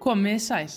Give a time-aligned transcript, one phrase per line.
[0.00, 0.70] Komiði sæl.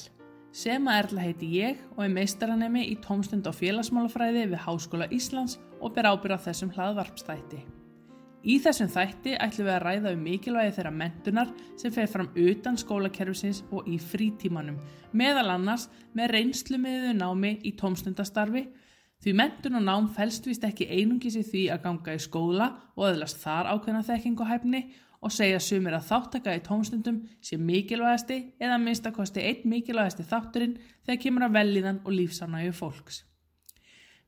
[0.52, 5.94] Sema Erla heiti ég og er meistaranemi í tómstund og félagsmálafræði við Háskóla Íslands og
[5.96, 7.62] ber ábyrð á þessum hlaðvarpstætti.
[8.44, 12.76] Í þessum þætti ætlum við að ræða um mikilvægi þeirra mentunar sem fer fram utan
[12.82, 14.82] skólakerfisins og í frítímanum,
[15.16, 18.66] meðal annars með reynslu meðu námi í tómstundastarfi,
[19.24, 23.08] því mentun og nám fælst vist ekki einungis í því að ganga í skóla og
[23.14, 24.84] öðlast þar ákveðna þekking og hæfni
[25.24, 31.22] og segja sumir að þáttaka í tómstundum sé mikilvægasti eða minnstakosti einn mikilvægasti þátturinn þegar
[31.24, 33.24] kemur að velliðan og lífsánægu fólks.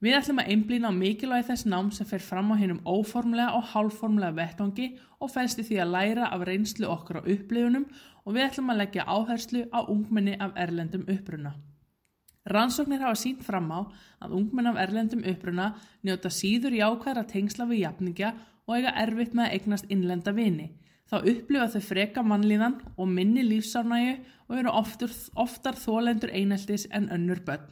[0.04, 3.70] Við ætlum að einblýna á mikilvægi þess nám sem fer fram á hennum óformlega og
[3.73, 7.88] hálfformlega vettvangi og fælst í því að læra af reynslu okkur á upplifunum
[8.26, 11.55] og við ætlum að leggja áherslu á ungmenni af erlendum uppruna.
[12.46, 13.80] Rannsóknir hafa sínt fram á
[14.21, 15.71] að ungmenn af erlendum uppruna
[16.05, 18.35] njóta síður jákvæðra tengsla við jafningja
[18.68, 20.68] og eiga erfitt með að eignast innlenda vini
[21.09, 24.17] þá upplifa þau freka mannlíðan og minni lífsárnægu
[24.49, 27.70] og eru oftur, oftar þólendur eineltis en önnur börn.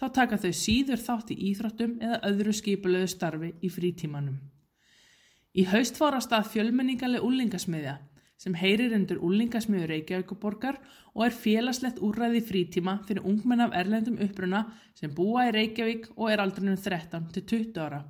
[0.00, 4.38] Þá taka þau síður þátt í íþróttum eða öðru skipulegu starfi í frítímanum.
[5.52, 7.98] Í haust fóra stað fjölmenningarlega úlingasmiðja
[8.40, 10.78] sem heyrir undir úlingasmiður Reykjavíkuborgar
[11.12, 14.62] og er félagslegt úrræði frítíma fyrir ungmenn af erlendum uppruna
[14.96, 18.00] sem búa í Reykjavík og er aldrinum 13 til 20 ára.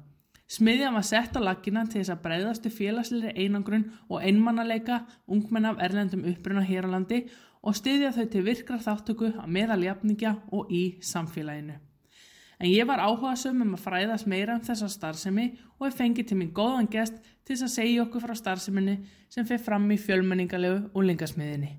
[0.50, 5.78] Smiðjan var sett á laggina til þess að breyðastu félagsleiri einangrun og einmannaleika ungmenn af
[5.84, 7.20] erlendum uppruna hér á landi
[7.62, 11.78] og styðja þau til virkra þáttöku að meðaljafningja og í samfélaginu.
[12.60, 15.46] En ég var áhugasum um að fræðast meira um þessa starfsemi
[15.78, 18.98] og ég fengi til minn góðan gest til þess að segja okkur frá starfseminni
[19.30, 21.76] sem fyrir fram í fjölmenningalegu og lingasmiðinni.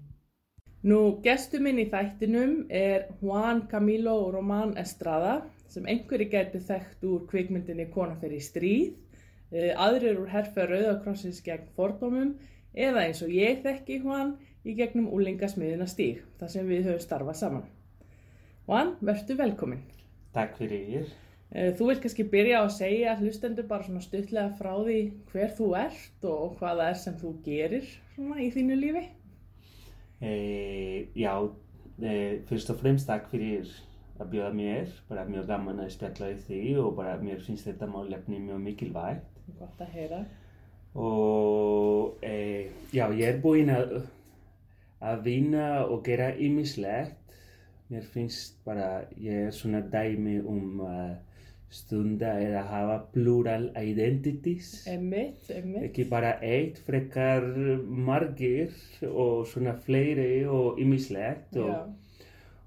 [0.88, 7.25] Nú, gestu minn í þættinum er Juan Camilo Román Estrada sem einhverji geti þekkt úr
[7.31, 8.94] kvikmyndinni Kona fyrir stríð,
[9.52, 12.36] eh, aðrir úr herfið Rauðakrossins gegn fordómum
[12.76, 17.39] eða eins og ég þekki Juan í gegnum úlingasmiðina stíg, þar sem við höfum starfað
[17.39, 17.67] saman.
[18.67, 19.81] Juan, verðtu velkomin.
[20.36, 21.10] Takk fyrir.
[21.52, 24.99] Eh, þú vilt kannski byrja á að segja hlustendur bara svona stuttlega frá því
[25.31, 29.04] hver þú ert og hvað það er sem þú gerir svona í þínu lífi?
[30.21, 30.31] E,
[31.17, 31.33] já,
[31.99, 32.14] e,
[32.48, 33.67] fyrst og fremst takk fyrir
[34.21, 37.89] að bjóða mér, bara mjög gaman að spjalla í því og bara mér finnst þetta
[37.89, 39.42] málefni mjög mikilvægt.
[39.59, 40.21] Gott að heyra.
[41.02, 43.98] Og e, já, ég er búinn að,
[44.99, 47.17] að vinna og gera ýmislegt.
[47.92, 51.17] Mér finnst bara, ég er svona dæmi um að
[51.71, 54.73] stunda eða hafa plural identities.
[54.92, 55.87] Emmitt, emmitt.
[55.87, 57.48] Ekki bara eitt, frekar
[57.87, 58.76] margir
[59.08, 61.55] og svona fleiri og ýmislegt.
[61.55, 61.87] Já.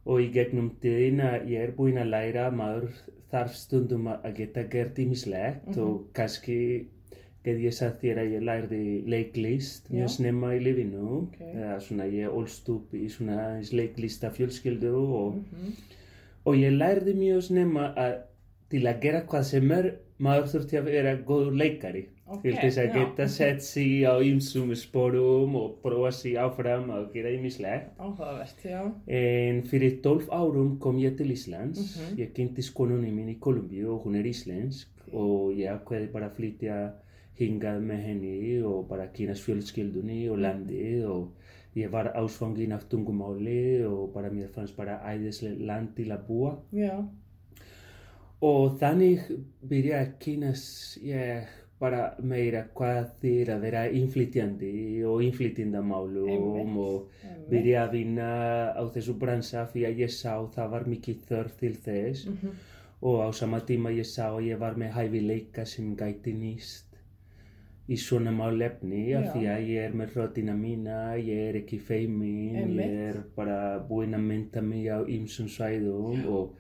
[0.07, 2.89] Og, í gegnum tíðina ég er búinn að læra að maður
[3.33, 5.79] þarf stundum að geta gert ýmislegt Mhm.
[5.81, 6.87] og kannski
[7.45, 11.41] get ég sagt þér að ég lærði leiklist mjög snemma í lifinu Ok.
[11.41, 15.73] eða svona ég ólst upp í svona leiklista fjölskyldu og, Mhm.
[16.47, 18.19] og ég lærði mjög snemma að
[18.71, 22.79] til að gera hvað sem er maður þurfti að vera góður leikari Ok, til þess
[22.81, 22.93] að já.
[22.95, 28.81] geta sett sig á ýmsum sporum og prófa sig áfram að gera ýmislegt Áhugavert, já.
[29.07, 31.79] En fyrir 12 árum kom ég til Íslands.
[31.79, 32.19] Mhm.
[32.19, 36.37] Ég kynntist konunni mín í Kolumbíu og hún er íslensk og ég ákveði bara að
[36.39, 36.93] flytja
[37.39, 41.29] hingað með henni og bara kynast fjölskyldunni og landið og
[41.77, 46.57] ég var ásfangin af tungumáli og bara mér fannst bara æðislega land til að búa.
[46.73, 47.05] Já,
[48.45, 49.21] Og þannig
[49.69, 51.47] byrja að kynast ég
[51.81, 55.23] bara meira hvað þýr að vera innflytjandi og
[57.51, 58.29] byrja að vinna
[58.73, 62.51] á þessu bransa fyrir að ég sá það var mikið þörf til þess Mhm.
[63.03, 66.85] og á sama tíma ég sá að ég var með hæfileika sem gæti nýst
[67.89, 69.33] í svona málefni af Já.
[69.33, 74.15] því að ég er með röddina mína, ég er ekki feimin, ég er bara búinn
[74.15, 76.55] að mynda mig á ýmsum svæðum og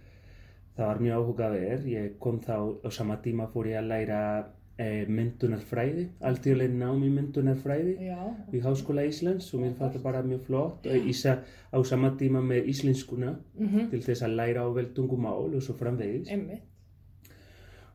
[0.77, 1.87] það var mjög áhugaverð.
[1.87, 4.45] Ég kom þá á sama tíma fór ég að læra
[4.78, 8.18] eh, myndunarfræði, alltíðuleg nám í myndunarfræði já.
[8.53, 11.38] í Háskóla Íslands og mér fannst það bara mjög flott og ísa
[11.72, 13.91] á sama tíma með íslenskuna Mhm.
[13.91, 16.62] til þess að læra á vel tungumál og svo framvegis Emmitt,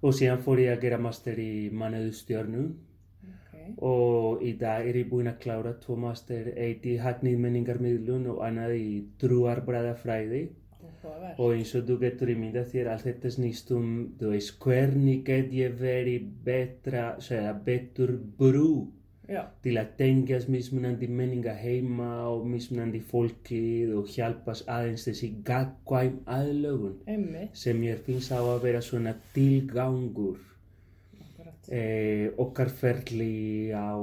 [0.02, 3.84] og síðan fór ég að gera master í mannaðustjörnu ok.
[3.84, 8.40] og í dag er ég búinn að klára tvo master, eitt í hagnið menningarmiðlun og
[8.48, 10.48] annað í trúarbræðafræði
[10.80, 11.40] Áhugavert.
[11.40, 13.90] og eins og þú getur ímyndað þér allt þetta snýst um,
[14.20, 18.72] þú veist, hvernig get ég verið betra, segja, betur brú
[19.30, 26.16] Já, til að tengjast mismunandi menninga heima og mismunandi fólkið og hjálpast aðeins þessi gagkvæm
[26.26, 27.52] aðlögun emmitt.
[27.54, 30.40] sem ég finnst á að vera svona tilgangur
[31.70, 33.94] eh, okkar ferli á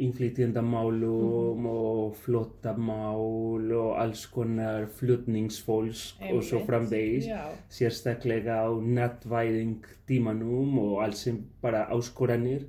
[0.00, 7.28] innflytjandamálum og flottamál og alls konar flutningsfólks og svo framvegis
[7.70, 12.64] sérstaklega á nattvæðing tímanum og alls sem bara áskoranir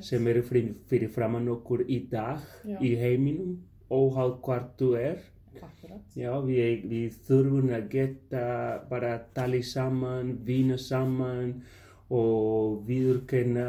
[0.00, 2.78] sem eru fyrir, framann okkur í dag Já.
[2.80, 3.56] í heiminum
[3.92, 5.18] óháð hvart þú er.
[6.16, 8.46] Já, við, við þurfum að geta
[8.90, 11.62] bara tala saman, vinna saman
[12.14, 13.68] og viðurkenna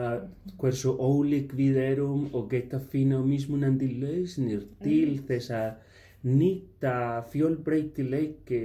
[0.61, 8.61] hversu ólík við erum og geta finna mismunandi lausnir til þess að nýta fjölbreytileiki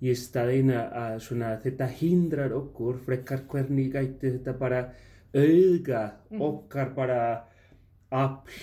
[0.00, 4.82] í staðina að svona, þetta hindrar okkur frekar hvernig gæti þetta bara
[5.34, 6.02] auðga
[6.50, 7.22] okkar bara
[8.10, 8.60] afl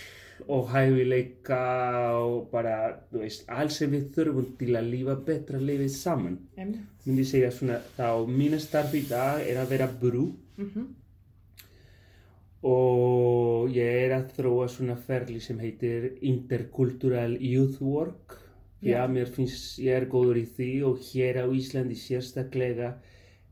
[0.48, 1.60] og hæfileika
[2.20, 6.38] og bara, þú veist, allt sem við þurfum til að lífa betra lífið saman.
[7.06, 10.86] Myndi segja svona, þá mína starf í dag er að vera brú Mhm.
[12.66, 18.40] og ég er að þróa svona ferli sem heitir Intercultural Youth Work.
[18.82, 19.08] Já, Já.
[19.10, 22.94] mér finnst ég er góður í því og hér á Íslandi sérstaklega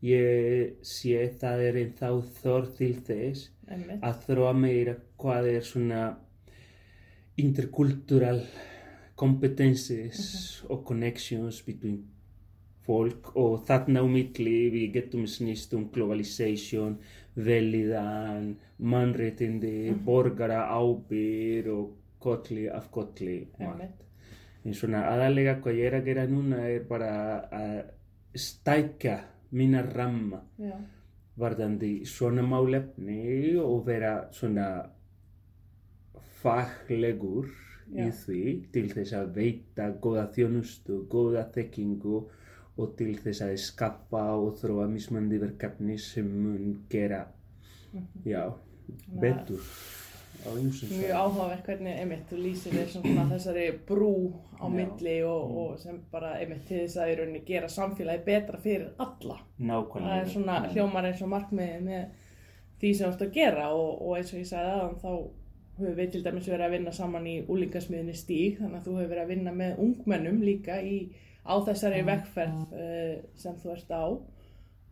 [0.04, 2.10] ég sé það er einn þá
[2.44, 4.02] þörf til þess Einmitt.
[4.04, 6.16] að þróa meira hvað er svona
[7.38, 8.42] intercultural
[9.16, 12.02] competences og connections between
[12.84, 16.98] fólk og þarna á milli við getum snýst um globalization,
[17.36, 21.94] veliðan, mannréttindi, borgara ábyr og
[22.24, 23.38] kolli af kolli.
[24.64, 27.14] En svona aðalega hvað ég er að gera núna er bara
[27.52, 27.78] að
[28.36, 29.18] stækja
[29.54, 30.76] mína ramma Já.
[31.40, 34.68] varðandi svona málefni og vera svona
[36.44, 37.50] faglegur
[37.94, 38.14] í Já.
[38.24, 38.44] því
[38.74, 42.22] til þess að veita góða þjónustu, góða þekkingu
[42.74, 47.26] og til þess að skapa og þróa mismandi verkefni sem mun gera
[48.26, 48.48] já,
[49.22, 49.62] betur
[50.44, 54.16] á ymsum Mjög áhugavert hvernig, einmitt, þú lýsir þér þessari brú
[54.58, 54.74] á Já.
[54.74, 58.90] milli og, og sem bara, einmitt, til þess að í rauninni gera samfélagi betra fyrir
[58.98, 59.38] alla.
[59.60, 60.10] Nákvæmlega.
[60.10, 62.04] Það er svona hljómar eins og markmiðið með
[62.82, 65.12] því sem þú ert að gera og, og eins og ég sagði aðan þá
[65.78, 69.12] höfum við til dæmis verið að vinna saman í úlingasmiðinni stíg þannig að þú hefur
[69.14, 70.98] verið að vinna með ungmennum líka í,
[71.44, 74.06] á þessari vegferð uh, sem þú ert á.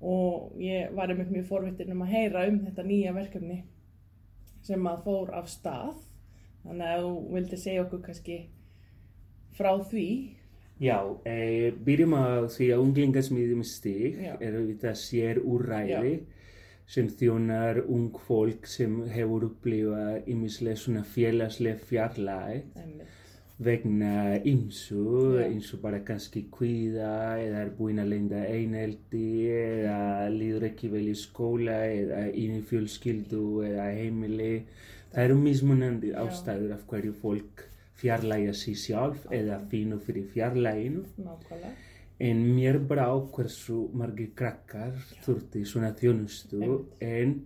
[0.02, 3.60] Og ég var einmitt mjög forvittin um að heyra um þetta nýja verkefni
[4.66, 6.02] sem að fór af stað.
[6.66, 8.38] Þannig að þú vildi segja okkur kannski
[9.58, 10.10] frá því.
[10.82, 10.98] Já,
[11.30, 14.34] e, byrjum að því að unglingasmiðjum stig Já.
[14.42, 16.16] er þetta sér úrræði
[16.92, 23.18] sem þjónar ung fólk sem hefur upplifað ýmislega svona félagslega fjarlæg einmitt.
[23.62, 25.46] vegna ymsu, Já.
[25.46, 27.12] eins og bara kannski kvíða
[27.44, 32.64] eða er búinn að lenda eineldi eða líður ekki vel í skóla eða inn í
[32.72, 34.66] fjölskyldu eða heimili.
[35.14, 36.18] Það eru mismunandi Já.
[36.26, 37.64] ástæður af hverju fólk
[38.02, 41.06] fjarlæga sig sjálf eða finnur fyrir fjarlæginu.
[41.22, 41.91] nákvæmlega
[42.22, 44.94] En mér brá hversu margir krakkar
[45.26, 46.62] þurfti svona þjónustu
[47.02, 47.40] en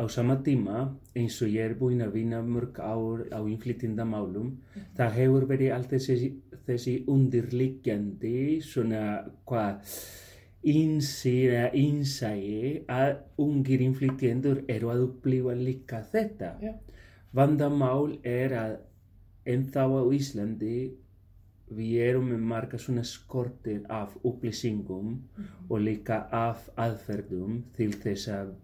[0.00, 4.54] á sama tíma eins og ég er búinn að vinna mörg ár á innflytjandamálum
[4.98, 6.32] það hefur verið allt þessi,
[6.66, 9.04] þessi undirliggjandi svona
[9.46, 9.94] hvað
[10.60, 16.54] insýr eða innsæi að ungir innflytjendur eru að upplifa líka þetta.
[16.60, 16.74] Já.
[17.32, 18.74] Vandamál er að
[19.48, 20.76] ennþá á Íslandi
[21.76, 25.12] við erum með marga svona skortir af upplýsingum
[25.68, 28.54] og líka af aðferðum til þess að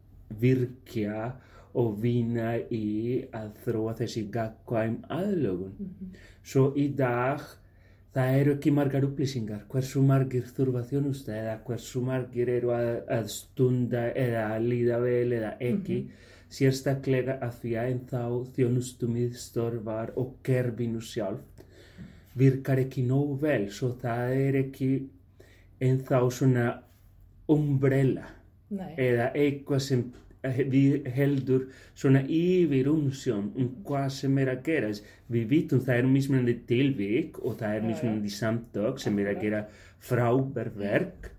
[0.41, 1.29] virkja
[1.77, 5.77] og vinna í að þróa þessi gagkvæm aðlögun.
[6.43, 7.43] Svo í dag
[8.17, 13.29] það eru ekki margar upplýsingar hversu margir þurfa þjónusta eða hversu margir eru að, að
[13.35, 16.01] stunda eða að líða vel eða ekki.
[16.57, 18.23] Sérstaklega að því að ennþá
[18.57, 21.56] þjónustumiðstörfar og kerfinu sjálf
[22.37, 24.91] virkar ekki nóg vel svo það er ekki
[25.87, 26.67] ennþá svona
[27.53, 28.27] umbrella
[28.69, 30.07] Nei, eða eitthvað sem
[30.47, 34.91] við heldur svona yfir umsjón um hvað sem er að gera.
[35.33, 39.63] Við vitum það er mismunandi tilvík og það er mismunandi samtök sem er að gera
[40.07, 41.31] frábærverk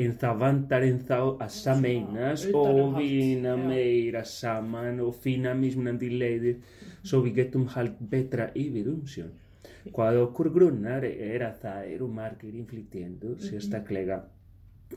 [0.00, 6.62] en það vantar ennþá að sameinast og vinna meira saman og finna mismunandi leiðir
[7.02, 9.34] svo við getum hald betra yfir umsjón.
[9.94, 14.22] Hvað okkur grunnar er að það eru margir inflytjendur, sérstaklega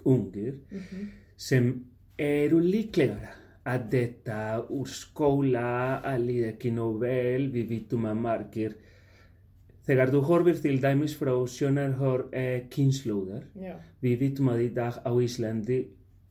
[0.09, 0.59] ungir,
[1.37, 1.69] sem
[2.19, 4.39] eru líklegara að þetta
[4.75, 5.67] úr skóla
[6.03, 8.75] að líða ekki nóg vel, við vitum að margir
[9.87, 14.99] þegar þú horfir til dæmis frá sjónarhor eh, kynnslóðar, já, við vitum að í dag
[15.03, 15.79] á Íslandi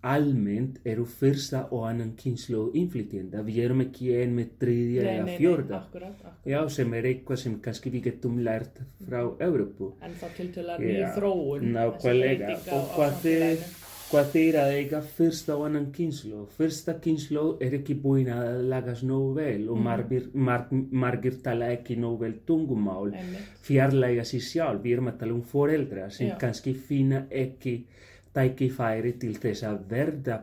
[0.03, 3.43] almennt eru fyrsta og annan kynslu innflytjenda.
[3.47, 4.49] Við erum ekki ein með
[4.97, 5.79] Nei, eða nei, nei, fjörða.
[5.85, 6.41] akkurat, akkurat.
[6.47, 9.93] Já, sem er eitthvað sem kannski við getum lært frá Evrópu.
[10.03, 11.71] En tiltölulega Já, nýju þróun.
[11.77, 12.51] Nákvæmlega.
[12.73, 13.79] Og hvað samfélaginu.
[14.13, 16.47] hvað þið að eiga fyrsta og annan kynslu?
[16.59, 19.85] Fyrsta kynslu er ekki búin að lagast nógu vel og Mhm.
[19.85, 23.15] margir, marg, margir tala ekki nógu vel tungumál.
[23.63, 24.83] Fjarlæga sér sjálf.
[24.83, 26.39] Við erum að tala um foreldra sem Já.
[26.39, 27.85] kannski finna ekki
[28.35, 30.39] tækifæri til þess að verða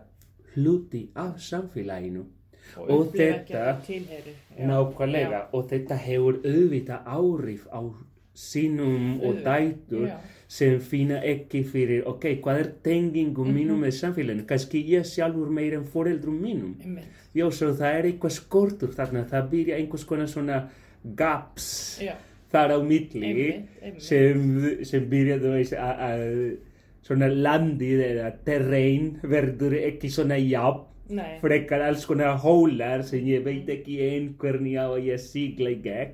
[0.55, 2.23] hluti af samfélaginu.
[2.77, 3.49] Og, Og þetta-.
[3.49, 4.65] Já.
[4.67, 5.31] Nákvæmlega.
[5.31, 5.41] Já.
[5.53, 7.81] Og þetta hefur auðvitað áhrif á
[8.35, 10.17] sínum og dætur já.
[10.47, 13.55] sem finna ekki fyrir, ok, hvað er tengingum Mhm.
[13.55, 14.45] mínum með samfélaginu?
[14.45, 16.75] Kannski ég sjálfur meir en foreldrum mínum.
[16.81, 17.05] Einmitt.
[17.35, 20.67] Já, svo það er eitthvað skortur þarna, það byrja einhvers konar svona
[21.15, 22.13] gaps Já.
[22.51, 23.63] þar á milli
[23.99, 26.57] sem, sem byrja, að-
[27.17, 30.85] landið eða terrein verður ekki svona jafn
[31.41, 35.79] frekar alls konar hólar sem ég veit ekki einn hvernig á að ég sigla í
[35.81, 36.11] gegn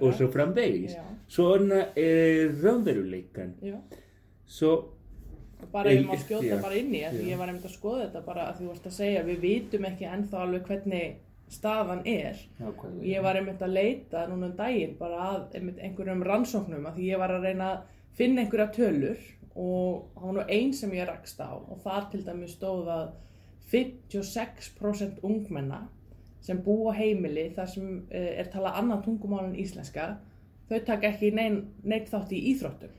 [0.00, 0.96] og svo framvegis.
[0.96, 1.04] Já.
[1.28, 3.54] Svona er raunveruleikan.
[3.62, 3.76] Já.
[4.44, 4.72] Svo,
[5.70, 7.30] bara ef Ei- skjóta já, bara inn í, því já.
[7.30, 10.04] ég var einmitt að skoða þetta bara að þú varst að segja, við vitum ekki
[10.10, 11.14] ennþá alveg hvernig
[11.48, 12.36] staðan er.
[13.02, 17.08] Ég var einmitt að leita núna um daginn bara að einmitt einhverjum rannsóknum að því
[17.12, 17.80] ég var að reyna að
[18.18, 19.18] finna einhverja tölur
[19.54, 23.12] og það var einn sem ég rakst á og þar til dæmis stóð að
[23.70, 25.84] 56% ungmenna
[26.44, 30.18] sem búa heimili þar sem eh, er talað annað tungumál en íslenska,
[30.68, 31.62] þau taka ekki neinn
[32.10, 32.92] þátt í íþróttum.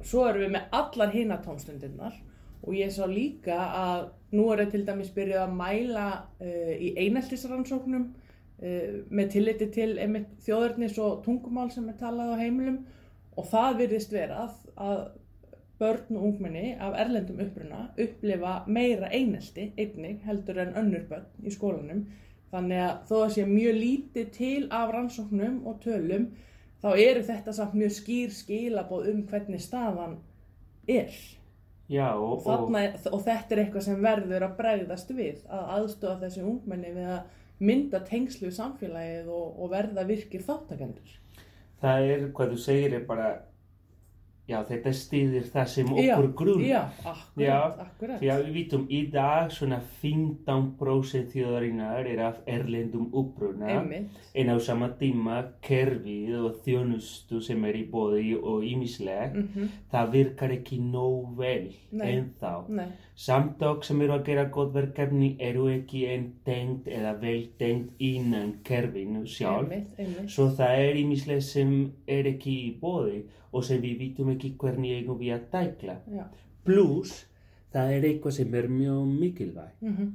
[0.00, 2.16] Svo erum við með allar hina tónstundirnar
[2.62, 6.06] og ég sá líka að nú er það til dæmis byrjuð að mæla
[6.40, 9.90] uh, í eineltisrannsóknum uh, með tilliti til
[10.46, 12.80] þjóðurnis og tungumál sem er talað á heimilum
[13.36, 15.02] og það virðist vera að, að
[15.80, 21.54] börn og ungmenni af erlendum uppruna upplifa meira einelti einnig heldur en önnur börn í
[21.54, 22.04] skólanum.
[22.50, 26.30] Þannig að þó að sé mjög lítið til af rannsóknum og tölum
[26.82, 30.18] þá eru þetta samt mjög skýr skilabóð um hvernig staðan
[30.88, 31.14] er.
[31.90, 36.20] Já, og, og, og, og þetta er eitthvað sem verður að bregðast við að aðstofa
[36.26, 41.16] þessi ungmenni við að mynda tengslu við samfélagið og, og verða virkir þáttakendur
[41.80, 43.28] það er, hvað þú segir er bara,
[44.50, 46.64] já, þetta stýðir það sem já, okkur grunn.
[46.66, 48.18] já, akkurat, Já, akkurat.
[48.20, 54.50] Því að við vitum í dag svona 15% þjóðarinnar er af erlendum uppruna einmitt, en
[54.52, 60.52] á sama tíma kerfið og þjónustu sem er í bóði og ímislegt, mm það virkar
[60.54, 62.06] ekki nóg vel Nei.
[62.14, 62.50] ennþá.
[62.68, 62.86] nei,
[63.20, 68.54] Samtök sem eru að gera gott verkefni eru ekki einn tengt eða vel tengt innan
[68.64, 69.68] kerfinu sjálf.
[69.68, 71.74] einmitt, einmitt Svo það er ímislegt sem
[72.08, 75.98] er ekki í bóði og sem við vitum ekki hvernig eigum við að tækla.
[76.16, 76.24] já,
[76.64, 77.26] Plus,
[77.72, 79.82] það er eitthvað sem er mjög mikilvægt.
[79.82, 80.12] mm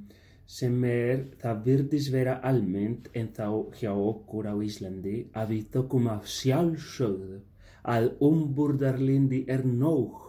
[0.47, 3.47] sem er, það virðist vera almennt en þá
[3.79, 7.39] hjá okkur á Íslandi að við tökum af sjálfsögðu
[7.95, 10.21] að umburðarlindi er nóg.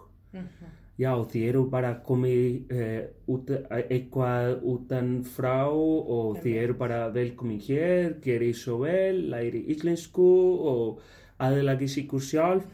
[0.96, 7.60] Já, þið eru bara komið uh, út, eitthvað utan frá og þið eru bara velkomin
[7.60, 10.30] hér, gerið svo vel, læri íslensku
[10.72, 11.02] og
[11.36, 12.64] aðlagið ykkur sjálf.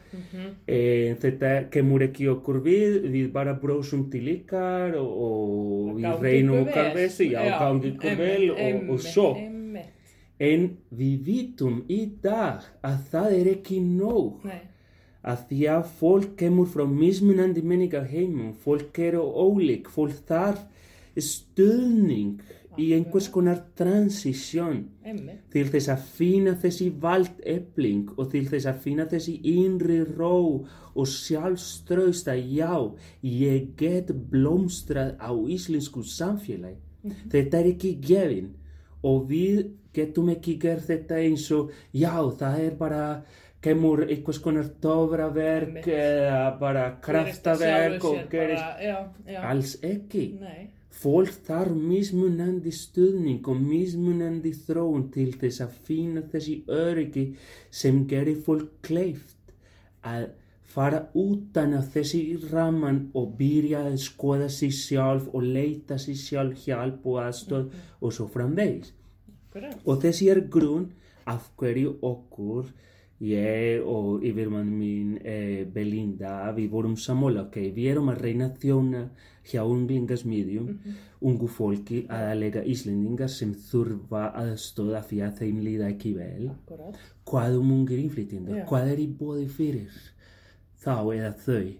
[0.70, 6.62] En þetta kemur ekki okkur við, við bara brósum til ykkar og, og við reynum
[6.62, 9.30] okkar besti, já, Já, gangi ykkur vel og, og svo.
[10.42, 14.46] En við vitum í dag að það er ekki nóg.
[14.46, 14.62] Nei,
[15.22, 20.64] Að því að fólk kemur frá mismunandi menningar heimum, fólk eru ólík, fólk þarf
[21.20, 22.40] stuðning
[22.80, 24.86] í einhvers konar transisjón
[25.52, 31.08] til þess að finna þessi valdefling og til þess að finna þessi innri ró og
[31.08, 32.72] sjálfströst að já,
[33.20, 36.80] ég get blómstrað á íslensku samfélagi.
[37.32, 38.50] Þetta er ekki gefin
[39.04, 43.04] og við getum ekki gert þetta eins og já, það er bara
[43.62, 50.24] kemur einhvers konar tófraverk eða bara það kraftaverk og sér gerist já, já, alls ekki.
[50.40, 50.70] nei,
[51.02, 57.24] Fólk þarf mismunandi stuðning og mismunandi þróun til þess að finna þessi öryggi
[57.72, 59.54] sem gerir fólk kleift
[60.04, 60.28] að
[60.74, 62.20] fara utan af þessi
[62.52, 68.14] raman og byrja að skoða sig sjálf og leita sig sjálf hjálp og aðstöð og
[68.16, 68.92] svo framvegis.
[69.84, 70.88] Og þessi er grunn
[71.28, 72.70] af hverju okkur,
[73.22, 79.02] ég og yfirmann mín eh, Belinda, við vorum sammála, ok, við erum að reyna þjóna
[79.46, 80.72] hjá unglingasmiðjum,
[81.22, 86.50] ungu fólki aðalega Íslendingar sem þurfa aðstóða því að þeim líða ekki vel.
[86.50, 86.98] akkurat,
[87.30, 88.58] Hvað um ungir innflytjendur?
[88.58, 88.66] Já.
[88.70, 90.02] Hvað er í bóði fyrir
[90.82, 91.72] þá eða þau?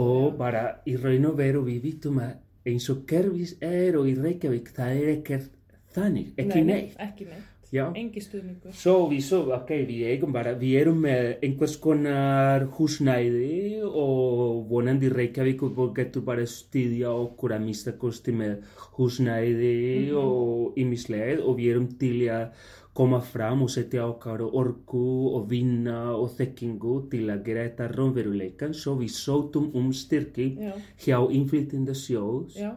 [0.00, 2.38] Og bara í raun og veru við vitum að
[2.72, 5.50] eins og Gervis er og í Reykjavík, það er ekkert
[5.92, 7.00] þannig, ekki Nei, neitt.
[7.02, 7.51] Ekki neitt.
[7.72, 7.86] Já.
[7.96, 8.74] Engi stuðningur.
[8.76, 15.64] Svo við ok, við eigum bara, við erum með einhvers konar húsnæði og vonandi Reykjavík
[15.64, 18.60] og getur bara stýðja okkur að mista kosti með
[18.98, 25.48] húsnæði og ýmisleið og við erum til að koma fram og setja okkar orku og
[25.48, 30.74] vinna og þekkingu til að gera þetta raunveruleikan svo við sótum um styrki Já,
[31.06, 32.74] hjá innflytjenda sjóðs já,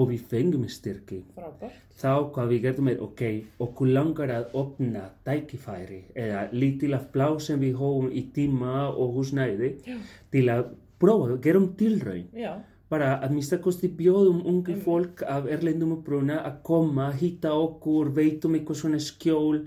[0.00, 1.76] og við fengum styrki frábært.
[2.00, 3.22] þá hvað við gerðum er, ok,
[3.66, 9.14] okkur langar að opna tækifæri eða lítil af blá sem við hóum í tíma og
[9.18, 9.96] húsnæði Já.
[10.32, 10.64] til að
[11.00, 12.26] prófa, gerum tilraun.
[12.34, 12.54] Já,
[12.90, 18.08] Bara að mista kosti bjóðum ungi fólk af erlendum og bruna að koma, hitta okkur,
[18.16, 19.60] veitum eitthvað svona skjól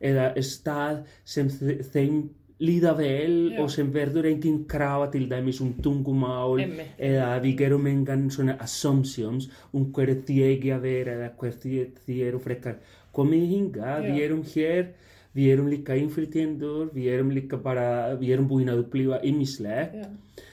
[0.00, 2.20] eða stað sem þe- þeim
[2.58, 3.60] líða vel Já.
[3.62, 9.48] og sem verður engin krafa til dæmis um tungumál eða við gerum engan svona assumptions
[9.72, 12.80] um hverju þið eigi að vera eða hver þið, eru frekar
[13.14, 14.24] komið hinga, við Já.
[14.24, 14.90] erum hér
[15.36, 19.94] við erum líka innflytjendur við erum líka bara, við erum búin að upplifa ymmislegt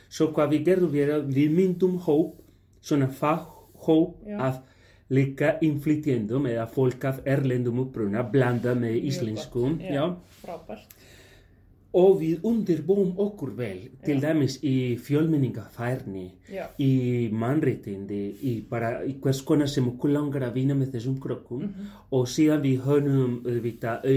[0.10, 2.38] svo hvað við gerðum við, við myndum hóp
[2.86, 4.62] svona faghóp af
[5.14, 9.78] líka innflytjendum eða fólk af erlendum uppruna blanda með íslenskum.
[10.42, 10.95] Frábært.
[11.96, 19.16] Og við undirbúum okkur vel til dæmis í fjölmenningafærni Já, í mannréttindi, í bara í
[19.24, 21.70] hvers konar sem okkur langar að vinna með þessum krokkum
[22.12, 24.10] og síðan við höfum auðvitað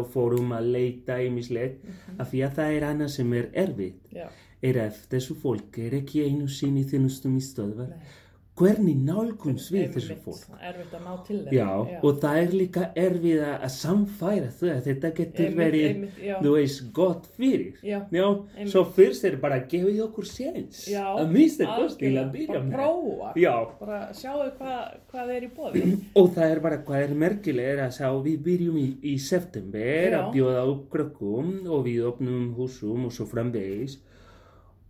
[0.00, 1.84] og fórum að leita í mislegt
[2.18, 4.02] af því að það er annað sem er erfitt.
[4.14, 4.26] Já,
[4.64, 7.90] er að þessu fólk er ekki einu sinni þjónustum í stöðvar.
[7.92, 8.12] Nei.
[8.54, 11.54] Hvernig nálgumst við þessu fólk er erfitt að ná til þeim.
[11.56, 11.70] Já,
[12.06, 16.34] og það er líka erfið að samfæra þau að þetta getur Einmitt, verið, einmitt, já.
[16.44, 17.80] þú veist, gott fyrir.
[17.82, 18.26] Já, Já,
[18.70, 20.84] svo fyrst er bara að gefa því okkur séns.
[20.92, 23.32] Já, Að mista kosti til að byrja Bara prófa.
[23.42, 24.80] Já, Bara sjáu hvað,
[25.10, 25.84] hvað er í bóði.
[26.22, 30.14] og það er bara hvað er merkilega er að sá við byrjum í, í september
[30.14, 30.20] Já.
[30.22, 33.98] að bjóða upp krökkum og við opnum húsum og svo framvegis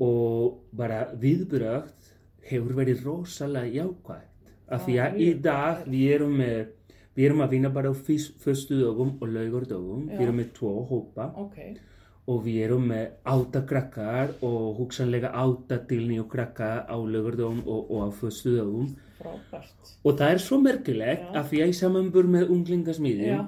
[0.04, 2.03] og bara viðbrögt
[2.50, 4.30] hefur verið rosalega jákvægt.
[4.68, 6.66] Af því að í dag við erum með
[7.14, 10.08] Við erum að vinna bara á fyrst- fyrstu dögum og laugardögum.
[10.10, 10.16] Já.
[10.18, 11.58] Við erum með tvo hópa Ok,
[12.26, 17.90] og við erum með átta krakkar og hugsanlega átta til nýju krakka á laugardögum og,
[17.90, 18.88] og á fyrstu dögum.
[19.20, 19.94] frábært.
[20.04, 23.38] Og það er svo merkilegt að því að í samanbur með unglingasmíðin.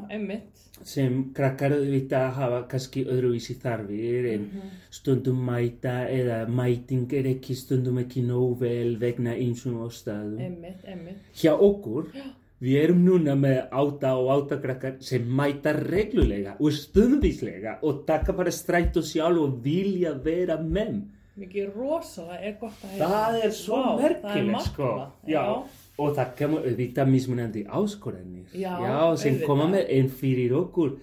[0.84, 4.70] Sem krakkar auðvitað hafa kannski öðruvísi þarfir en Mhm.
[4.90, 10.40] stundum mæta eða mæting er ekki stundum ekki nóg vel vegna einsum ástæðum.
[10.40, 11.16] Einmitt, einmitt.
[11.34, 12.06] Hjá okkur,
[12.62, 18.32] við erum núna með átta og átta krakkar sem mæta reglulega og stundvíslega og taka
[18.32, 21.02] bara strætt og sjálf og vilja vera með.
[21.38, 23.08] Mikið rosalega er gott að heyra.
[23.08, 24.82] Það er svo það er merkilegt sko.
[24.82, 25.10] magnað.
[25.28, 25.64] Já.
[25.98, 28.46] Og það kemur auðvitað mismunandi áskoranir.
[28.52, 28.72] Já,
[29.16, 29.46] sem auðvitað.
[29.46, 30.96] koma með einn fyrir okkur.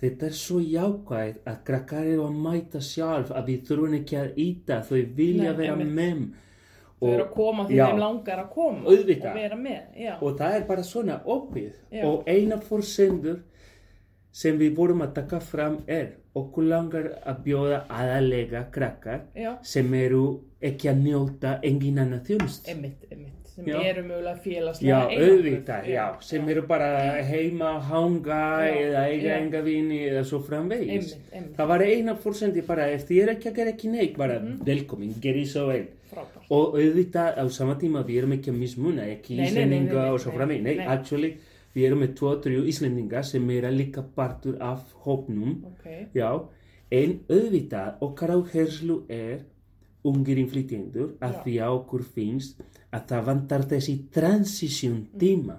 [0.00, 4.38] Þetta er svo jákvæð að krakkar eru að mæta sjálf að við þurfum ekki að
[4.40, 5.92] íta, þau vilja Nei, vera einmitt.
[5.94, 6.22] með.
[7.00, 7.84] Þau eru að koma því Já.
[7.86, 9.30] þeim langar að koma Auðvitað.
[9.30, 9.82] og vera með.
[9.96, 11.72] Já, Og það er bara svona opið.
[11.92, 12.04] Já.
[12.06, 13.38] Og eina forsendur
[14.32, 19.94] sem við vorum að taka fram er okkur langar að bjóða aðalega krakkar já, sem
[19.94, 22.68] eru ekki að njóta engin annað þjónust.
[22.68, 23.49] einmitt, einmitt.
[23.60, 23.80] Sem Já.
[23.90, 25.30] eru mögulega félagslega Já, einangruð.
[25.38, 26.88] auðvitað, já, sem eru bara
[27.22, 29.36] heima að hanga Já, eða eiga já.
[29.40, 30.90] enga vini eða svo framvegis.
[30.90, 31.56] Einmitt, einmitt.
[31.56, 34.58] Það var eina fórsendi bara, ef þið er ekki að gera ekki neitt, bara Mhm.
[34.64, 35.86] velkomin, gerði svo vel.
[36.10, 36.48] Frábært.
[36.50, 40.62] Og auðvitað á sama tíma við erum ekki að mismuna, ekki Íslendinga og svo framvegis.
[40.62, 41.36] Nei, actually,
[41.76, 46.40] við erum með tvo, þrjú Íslendinga sem eru líka partur af hópnum, Ok, já,
[46.90, 49.38] en auðvitað okkar áherslu er
[50.06, 51.40] ungir innflytjendur að Já.
[51.44, 55.58] því að okkur finnst að það vantar þessi transition tíma.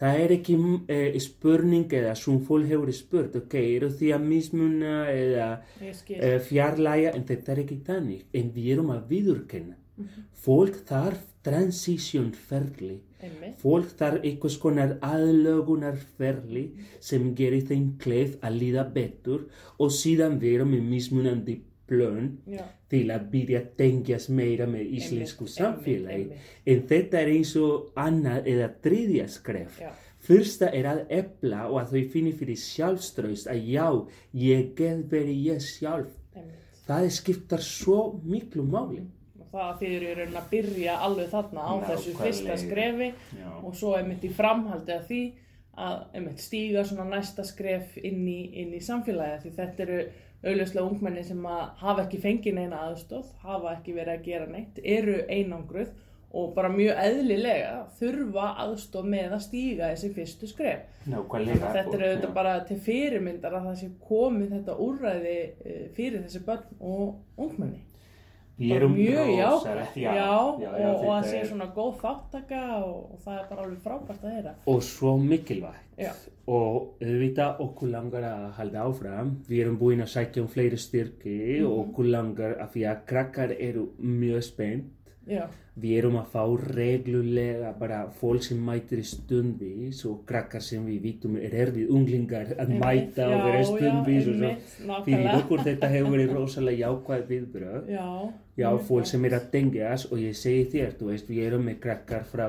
[0.00, 0.54] Það er ekki
[0.90, 5.46] e, spurning eða sem fólk hefur spurt, ok, eru því að mismuna eða
[5.80, 6.18] ég skil.
[6.18, 9.76] e, fjarlæga, en þetta er ekki þannig, en við erum að viðurkenna.
[9.96, 10.24] Mhm.
[10.44, 13.00] Fólk þarf transition ferli.
[13.24, 13.60] einmitt.
[13.62, 16.64] Fólk þarf einhvers konar aðlögunarferli
[17.00, 19.46] sem gerir þeim kleif að líða betur
[19.78, 21.54] og síðan vera með mismunandi
[21.88, 26.38] plön Já, til að byrja að tengjast meira með íslensku samfélagi.
[26.66, 29.80] En þetta er eins og annað eða þriðja skref.
[30.24, 33.88] Fyrsta er að efla og að þau finni fyrir sjálfströst að já,
[34.32, 36.14] ég get verið ég sjálf.
[36.34, 36.60] einmitt.
[36.86, 39.02] Það skiptar svo miklu máli.
[39.40, 42.24] Og það þýðir í raunin að byrja alveg þarna á þessu Nákvæmlega.
[42.24, 43.50] fyrsta skrefi Já.
[43.62, 45.20] og svo einmitt í framhaldi af því
[45.76, 50.00] að einmitt stíga næsta skref inn í, inn í samfélagi því þetta eru
[50.44, 51.44] auðvitað ungmenni sem
[51.80, 55.94] hafa ekki fengið neina aðstóð, hafa ekki verið að gera neitt, eru einangruð
[56.34, 60.88] og bara mjög eðlilega þurfa aðstof með að stíga þessi fyrstu skref.
[61.06, 61.72] Nákvæmlega.
[61.76, 66.42] þetta er auðvitað bara til fyrirmyndar að það sé komið þetta úrræði eh, fyrir þessi
[66.48, 67.84] börn og ungmenni.
[68.60, 73.18] Erum mjög jákvæð, já, já, já, og, og að sé svona góð þáttaka og, og
[73.24, 74.52] það er bara alveg frábært að heyra.
[74.70, 76.28] Og svo mikilvægt.
[76.46, 79.32] Og auðvitað okkur langar að halda áfram.
[79.48, 81.66] Við erum búin að sækja um fleiri styrki Mhm.
[81.66, 84.84] og okkur langar að því að krakkar eru mjög spennt.
[85.28, 90.84] Já, Við erum að fá reglulega bara fólk sem mætir í stundvís og krakkar sem
[90.86, 94.36] við vitum er erfið unglingar að Einmitt, mæta og já, vera í já, stundvís og
[94.36, 94.50] svo.
[94.52, 97.88] einmitt, Fyrir okkur þetta hefur verið rosalega jákvæð viðbröð.
[97.90, 98.06] já.
[98.54, 101.80] Já, fólk sem er að tengjast og ég segi þér, þú veist, við erum með
[101.82, 102.46] krakkar frá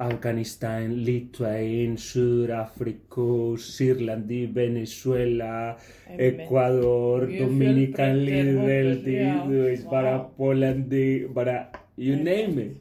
[0.00, 5.76] Afganistan, Litvæn, Suður-Afriku, Sýrlandi, Venezuela,
[6.08, 6.40] Einmitt.
[6.46, 11.68] Ecuador, Dominikan já, þú veist, bara Pólandi, bara,
[12.00, 12.76] you name it.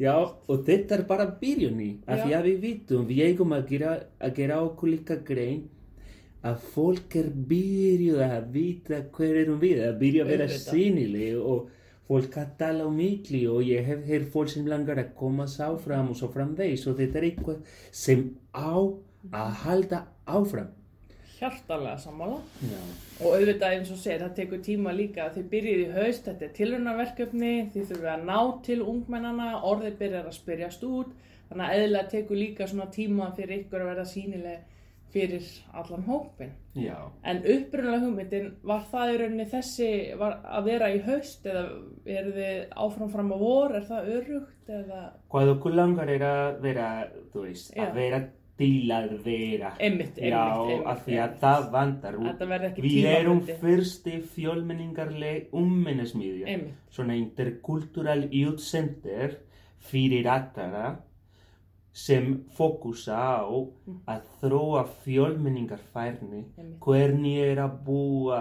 [0.00, 0.14] Já,
[0.48, 4.38] og þetta er bara byrjunni, af því að við vitum, við eigum að gera, að
[4.38, 5.66] gera okkur líka grein
[6.46, 11.68] að fólk er byrjuð að vita hver erum við, að byrja að vera sínileg og
[12.08, 16.10] fólk að tala um mikli og ég hef hér fólk sem langar að koma sáfram
[16.10, 18.24] og svo framvegis og þetta er eitthvað sem
[18.56, 18.72] á
[19.30, 20.72] að halda áfram.
[21.40, 22.38] Hjartalega sammála.
[22.68, 22.80] Já,
[23.20, 25.26] Og auðvitað eins og segir, það tekur tíma líka.
[25.34, 30.28] Þið byrjið í haust, þetta er tilrunarverkefni, þið þurfið að ná til ungmennana, orðið byrjar
[30.30, 31.14] að spyrjast út.
[31.50, 34.66] Þannig að eðlilega tekur líka svona tíma fyrir ykkur að vera sínileg
[35.10, 36.52] fyrir allan hópin.
[36.78, 36.94] já.
[37.24, 39.88] En upprunalega hugmyndin, var það í rauninni þessi
[40.20, 41.64] að vera í haust eða
[42.06, 45.00] eru þið áfram fram á vor, er það örugt eða
[45.32, 46.86] Hvað okkur langar er að vera,
[47.32, 47.88] þú veist, Já.
[47.88, 48.20] að vera
[48.60, 49.72] til að vera.
[49.80, 52.18] einmitt, einmitt, Já, einmitt, af því að það vandar.
[52.76, 56.46] Við erum fyrsti fjölmenningarleg ummennismiðja.
[56.54, 56.74] Einmitt.
[56.90, 59.38] Svona interkultural youth center
[59.90, 60.98] fyrir allra
[61.92, 63.50] sem fókusa á
[64.06, 66.44] að þróa fjölmenningarfærni,
[66.80, 68.40] hvernig er að búa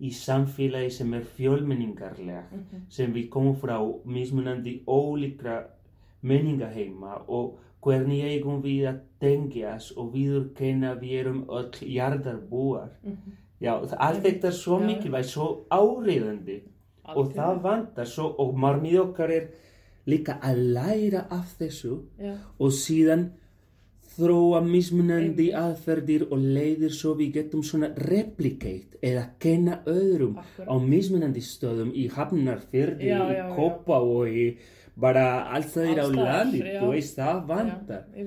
[0.00, 2.82] í samfélagi sem er fjölmenningarleg, Mhm.
[2.88, 5.64] sem við komum frá mismunandi ólíkra
[6.22, 12.90] menningaheima og hvernig eigum við að tengjast og viðurkenna við erum öll jarðarbúar.
[13.04, 13.36] Mhm.
[13.60, 16.62] Já, allt þetta er svo mikilvægt, svo áriðandi
[17.04, 17.34] og Algjörlega.
[17.34, 19.48] það vantar svo og marmið okkar er
[20.06, 23.30] líka að læra af þessu Já, og síðan
[24.20, 30.68] þróa mismunandi aðferðir og leiðir svo við getum svona replicate eða kenna öðrum Akkúrat.
[30.68, 33.48] á mismunandi stöðum í Hafnarfyrði, Já, í já, já.
[33.56, 34.46] Kópavogi,
[35.00, 35.24] bara
[35.56, 37.38] alls það er á landi, þú veist, það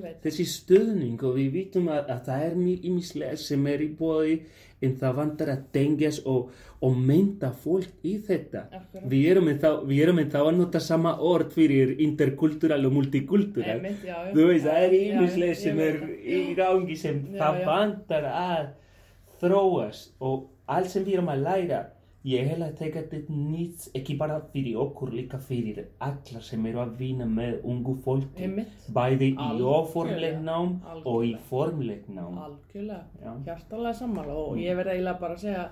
[0.02, 0.20] veit.
[0.24, 4.38] Þessi stöðning og við vitum að, að það er mjög ímislega sem er í bóði
[4.86, 6.52] en það vantar að tengjast og,
[6.84, 8.64] og mynda fólk í þetta.
[9.10, 9.68] Við erum en þá,
[10.42, 12.96] að nota sama orð fyrir interkultural og
[14.04, 14.16] já.
[14.32, 18.72] Þú veist, það er ímislega sem er í gangi sem það vantar að
[19.42, 21.80] þróast og allt sem við erum að læra
[22.24, 26.94] ég held að þetta nýtt ekki bara fyrir okkur, líka fyrir alla sem eru að
[27.02, 28.48] vinna með ungu fólki
[28.96, 29.74] bæði í Algjörlega.
[29.80, 31.42] óformleg nám og í Algjörlega.
[31.50, 35.68] formleg nám Algjörlega, hjartalega sammála og ég verði eiginlega bara að segja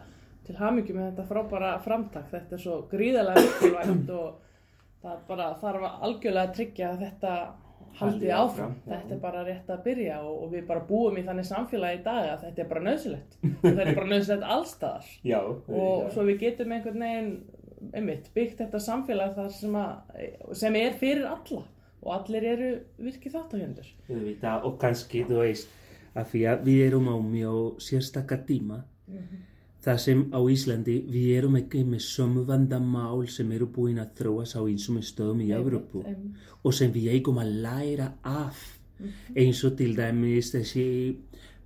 [0.47, 2.31] til hamingju með þetta frábæra framtak.
[2.31, 4.33] Þetta er svo gríðarlega mikilvægt og
[5.03, 7.35] það bara þarf algjörlega að tryggja að þetta
[7.99, 8.75] haldi Haldi áfram.
[8.87, 8.93] já.
[8.93, 12.05] Þetta er bara rétt að byrja og, og við bara búum í þannig samfélagi í
[12.07, 13.37] dag að þetta er bara nöðsilegt.
[13.63, 17.33] þetta er bara nöðsilegt allstaðar Já, og svo við getum einhvern veginn
[17.99, 20.19] einmitt, byggt þetta samfélag þar sem, að,
[20.55, 21.63] sem er fyrir alla
[22.03, 23.89] og allir eru virkið þáttahjöndur.
[24.11, 25.69] Auðvitað, og kannski, þú veist,
[26.19, 28.81] að því að við erum á mjög sérstakka tíma,
[29.83, 34.59] það sem á Íslandi við erum ekki með sömu vandamál sem eru búin að þróast
[34.59, 36.39] á einsum stöðum í Evrópu einmitt.
[36.63, 38.63] og sem við eigum að læra af
[39.35, 40.87] eins og til dæmis þessi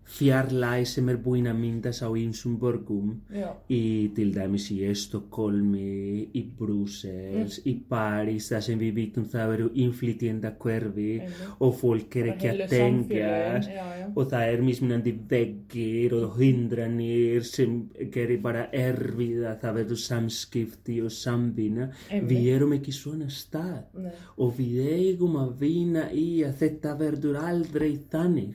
[0.06, 3.48] fjarlæg sem er búin að myndast á einsum borgum Já.
[3.68, 9.68] í til dæmis í Stokkolmi, í Brussels, í París, það sem við vitum það eru
[9.74, 11.40] innflytjenda hverfi Einmitt.
[11.60, 13.70] og fólk er ekki að tengjast
[14.14, 17.78] og það er mismunandi veggir og hindranir sem
[18.14, 21.90] gerir bara erfið að það verður samskipti og samvinna.
[22.10, 22.30] Einmitt.
[22.30, 24.12] Við erum ekki svona stað Nei.
[24.38, 28.54] og við eigum að vinna í að þetta verður aldrei þannig.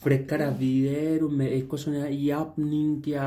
[0.00, 3.26] Frekar að við erum með eitthvað svona jafningja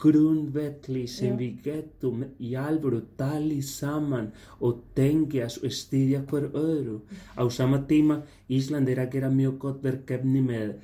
[0.00, 1.38] grundvelli sem Já.
[1.42, 4.30] við getum í alvöru talið saman
[4.64, 7.00] og tengjast og styðja hver öðru.
[7.36, 10.78] Á sama tíma Ísland er að gera mjög gott verkefni með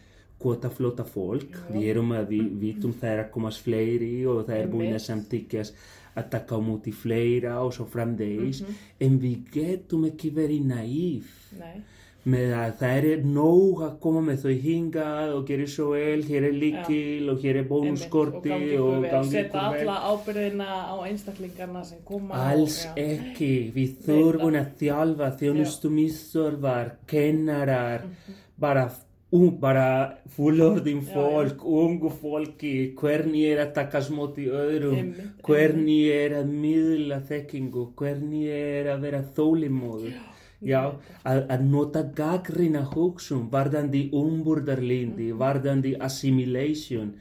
[0.44, 1.56] kvotaflóta fólk.
[1.72, 5.06] Við erum að við vitum það er að komast fleiri og það er búin að
[5.06, 5.84] samtíkjast
[6.14, 8.62] að taka á móti fleira og svo framdegis
[9.02, 11.82] en við getum ekki verið naíf Nei,
[12.24, 16.46] með að það er nóg að koma með þau hingað og gera svo vel, hér
[16.48, 22.38] er líkil og hér er bónuskorti og gangi setja alla ábyrðina á einstaklingarna sem koma
[22.48, 23.04] Alls og, já.
[23.18, 28.34] ekki, við þurfum að þjálfa þjónustumíþörfar, kennarar, Mhm.
[28.58, 28.90] bara,
[29.32, 31.14] um, bara fullorðin Já, já.
[31.14, 38.48] fólk, ungu fólki, hvernig er að taka smóti öðrum, hvernig er að miðla þekkingu, hvernig
[38.48, 40.14] er að vera þólimóður.
[40.64, 45.38] Já, að, að nota gaggrina hugsun, varðandi umburðarlindi, Mhm.
[45.38, 47.12] varðandi assimilation.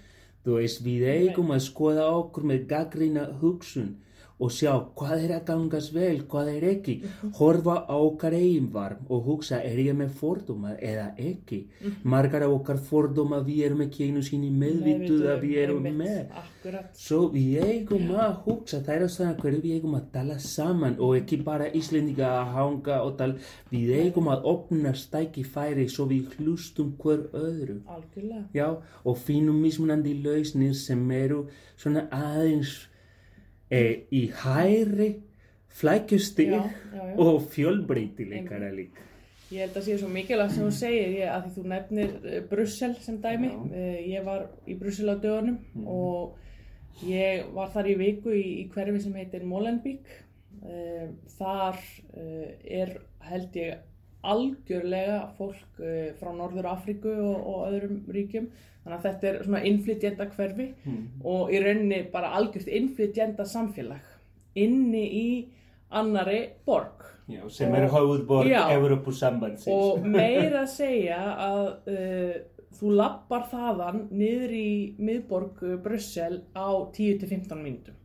[0.45, 3.95] Þú veist, við eigum að skoða okkur með gaggrina hugsun
[4.39, 6.95] og sjá hvað er að gangast vel, hvað er ekki.
[7.03, 7.33] Mhm.
[7.37, 11.67] Horfa á okkar eiginvarm og hugsa, er ég með fordóma eða ekki?
[11.81, 11.93] Mhm.
[12.03, 16.27] Margar af okkar fordóma við erum ekki einu sinni meðvituð að við erum með.
[16.33, 20.39] Akkurat, Svo við eigum að hugsa, það er á svona hverju við eigum að tala
[20.39, 23.35] saman og ekki bara Íslendinga að hanga og tala,
[23.71, 27.81] við eigum að opna stækifæri svo við hlustum hver öðru.
[27.87, 28.45] algjörlega.
[28.53, 32.87] Já, og finnum mismunandi lausnir sem eru svona aðeins
[33.73, 33.83] e,
[34.13, 35.09] í hæri
[35.73, 36.53] flækjustig
[37.17, 39.09] og fjölbreytileikara líka.
[39.53, 42.37] Ég held að sé svo mikilvægt sem þú segir, ég, að því þú nefnir uh,
[42.49, 43.51] Brussel sem dæmi.
[43.69, 48.67] Uh, ég var í Brussel á dögunum og ég var þar í viku í, í
[48.73, 50.09] hverfi sem heitir Molenbeek.
[50.63, 52.95] Uh, þar uh, er
[53.29, 53.83] held ég
[54.23, 58.51] algjörlega fólk uh, frá Norður Afríku og, og öðrum ríkjum.
[58.83, 60.65] Þannig að þetta er svona innflytjenda hverfi
[61.23, 64.09] og í rauninni bara algjört innflytjenda samfélag
[64.59, 65.27] inni í
[65.93, 67.05] annari borg.
[67.31, 68.65] Já, sem er höfðborg Já.
[68.75, 69.71] Evrópusambandsins.
[69.71, 72.33] og meira að segja að uh,
[72.75, 77.99] þú lappar þaðan niður í miðborg uh, Brussel á 10-15 mínútum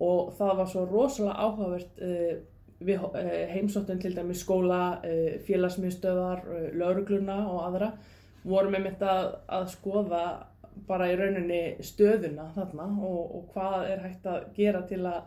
[0.00, 2.38] og það var svo rosalega áhugavert uh,
[2.80, 7.90] við uh, heimsóttum til dæmis skóla, uh, félagsmiðstöðar, uh, laurugluna og aðra
[8.44, 10.24] vorum með mitt að, að skoða
[10.88, 15.20] bara í rauninni stöðuna þarna og, og hvað er hægt að gera til að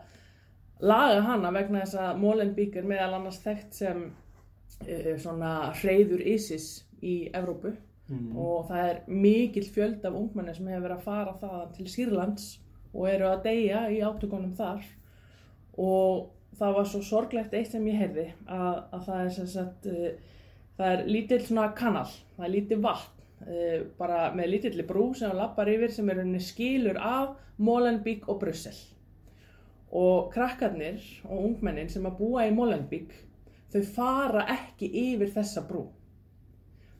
[0.82, 6.70] laga hana vegna þess að Molenbeek er meðal annars þekkt sem uh, svona hreyður ISIS
[7.04, 8.34] í Evrópu Mm.
[8.36, 12.48] og það er mikill fjöld af ungmenni sem hefur verið að fara það til Sýrlands
[12.92, 14.82] og eru að deyja í átökunum þar
[15.80, 19.88] og það var svo sorglegt eitt sem ég heyrði að, að það er sem sagt
[19.90, 20.06] uh,
[20.78, 25.30] það er lítill svona kanal það er lítill vatn uh, bara með lítilli brú sem
[25.30, 28.74] hann lappar yfir sem er henni skilur af Molenbeek og Brussel.
[29.94, 33.12] Og krakkarnir og ungmennin sem að búa í Molenbeek
[33.70, 35.84] þau fara ekki yfir þessa brú.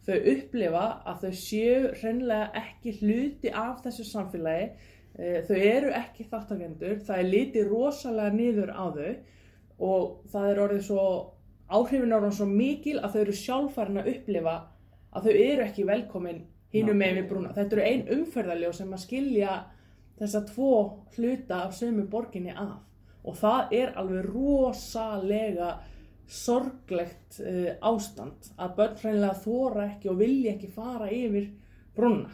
[0.06, 4.68] Þau upplifa að þau séu hreinlega ekki hluti af þessu samfélagi
[5.14, 9.10] Eh, þau eru ekki þáttakendur það er litið rosalega niður á þau
[9.78, 11.04] og það er orðið svo
[11.74, 14.56] áhrifin orðin svo mikil að þau eru sjálffarin að upplifa
[15.14, 16.42] að þau eru ekki velkomin
[16.74, 17.54] hinum megin við brúna.
[17.54, 19.54] Þetta eru ein umferðarljó sem að skilja
[20.18, 20.74] þessa tvo
[21.16, 22.76] hluta af sömu borginni að
[23.24, 25.70] og það er alveg rosalega
[26.28, 31.50] sorglegt uh, ástand að börn hreinlega þóra ekki og vilja ekki fara yfir
[31.96, 32.32] brúna.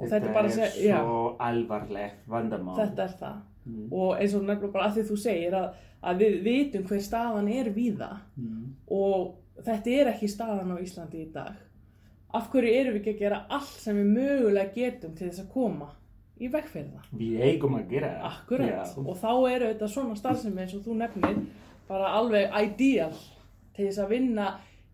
[0.00, 2.76] Og þetta, er bara að er segja, já, svo alvarlegt vandamál.
[2.78, 3.86] þetta er það Mm.
[3.92, 5.68] og eins og nefnilega bara að því þú segir að,
[6.02, 8.10] að við vitum hver staðan er víða.
[8.36, 8.64] Mm.
[8.90, 11.58] og þetta er ekki staðan á Íslandi í dag.
[12.34, 15.50] Af hverju erum við ekki að gera allt sem við mögulega getum til þess að
[15.54, 15.90] koma
[16.40, 18.94] í vegferða Við eigum að gera akkurat.
[19.02, 21.40] Og þá eru þetta svona starfsemi eins og þú nefnir
[21.90, 23.16] bara alveg ideal
[23.74, 24.50] til þess að vinna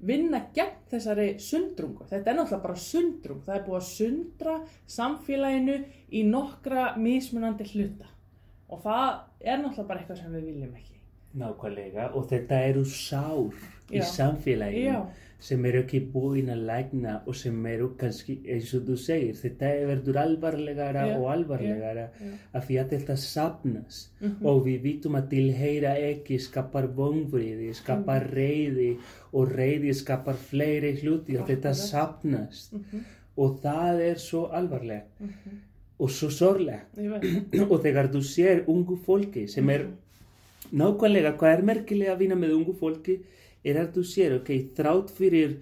[0.07, 2.05] vinna gegn þessari sundrungu.
[2.11, 3.41] Þetta er náttúrulega bara sundrung.
[3.47, 4.57] Það er búið að sundra
[4.97, 5.79] samfélaginu
[6.13, 8.11] í nokkra mismunandi hluta
[8.71, 10.93] og það er náttúrulega bara eitthvað sem við viljum ekki
[11.37, 13.55] Nákvæmlega og þetta eru sár
[13.93, 14.05] í Já.
[14.09, 15.01] samfélaginu Já.
[15.39, 19.69] sem eru ekki búin að lækna og sem eru kannski, eins og þú segir, þetta
[19.91, 22.07] verður alvarlegara Já, og alvarlegara
[22.55, 24.47] af því að þetta sapnast Mhm.
[24.47, 28.35] og við vitum að tilheyra ekki skapar vonbriði, skapar Mhm.
[28.35, 28.99] reyði
[29.35, 33.05] og reyði skapar fleiri hluti og þetta sapnast Mhm.
[33.37, 35.61] og það er svo alvarlegt Mhm.
[35.99, 36.83] Og svo veit.
[37.73, 39.89] og þegar þú sér ungu fólki sem er
[40.73, 43.21] nákvæmlega hvað er merkilega að vinna með ungu fólki
[43.67, 45.59] er að þú sér, ok, þrátt fyrir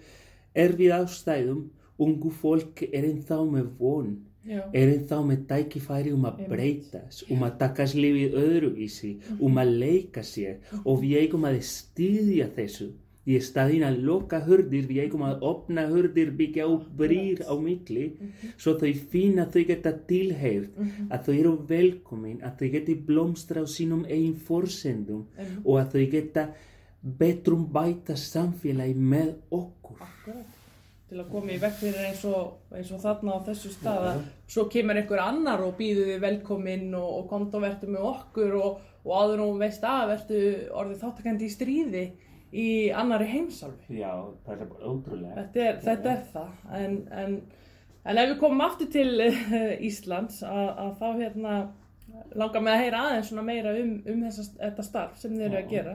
[0.55, 1.65] erfið ástæðum
[2.05, 4.61] ungu fólk er ennþá með von Já.
[4.77, 10.25] er ennþá með tækifæri um að breytast um að takast lífið öðruvísi um að leika
[10.27, 10.59] sér.
[10.85, 12.91] Og við eigum að styðja þessu
[13.25, 18.11] í staðin að loka hurðir, við eigum að opna hurðir, byggja upp brýr á milli,
[18.61, 20.77] svo þau finna að þau geta tilheyrt,
[21.09, 25.25] að þau eru velkomin, að þau geti blómstra á sínum eigin forsendum
[25.65, 26.49] og að þau geta
[27.05, 30.05] betrum bæta samfélagi með okkur.
[30.05, 30.61] Akkurat.
[31.05, 34.23] Til að koma í vekk fyrir eins og, eins og þarna á þessu stað að
[34.51, 38.57] svo kemur einhver annar og býður þið velkominn og, og komt og verður með okkur
[38.57, 40.47] og, og áður og veist að verður
[40.81, 42.05] orðið þáttakandi í stríði
[42.55, 43.99] í annari heimsálfi.
[43.99, 44.13] Já,
[44.47, 45.37] það er bara ótrúlega.
[45.39, 46.51] Þetta er, þetta er það.
[46.81, 47.39] En, en,
[48.05, 51.57] en ef við komum aftur til eh, Íslands að, að þá hérna
[52.39, 55.73] langar mig að heyra aðeins meira um, um þessa, þetta starf sem þið eru að
[55.73, 55.95] gera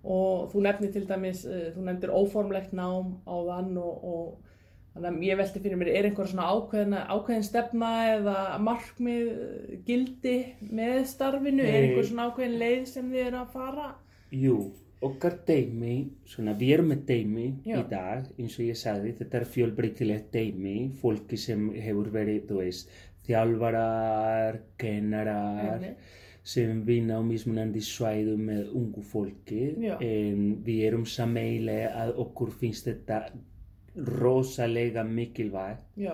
[0.00, 5.10] og þú nefnir til dæmis, uh, þú nefndir óformlegt nám á þann og, og þannig
[5.10, 10.36] að ég velti fyrir mér, er einhver svona ákveðin, ákveðin stefna eða markmið, uh, gildi
[10.70, 11.82] með starfinu, er Nei.
[11.90, 13.90] einhver svona ákveðin leið sem þið eru að fara?
[14.30, 14.56] Jú,
[15.04, 15.96] okkar dæmi,
[16.28, 17.78] svona við erum með dæmi Já.
[17.80, 22.58] í dag, eins og ég sagði, þetta er fjölbreytilegt dæmi, fólki sem hefur verið, þú
[22.60, 22.90] veist,
[23.28, 25.86] þjálfarar, kennarar,
[26.50, 29.62] sem vinna á mismunandi svæðum með ungu fólki,
[30.00, 33.22] en við erum sameilega að okkur finnst þetta
[34.20, 36.12] rosalega mikilvægt Já,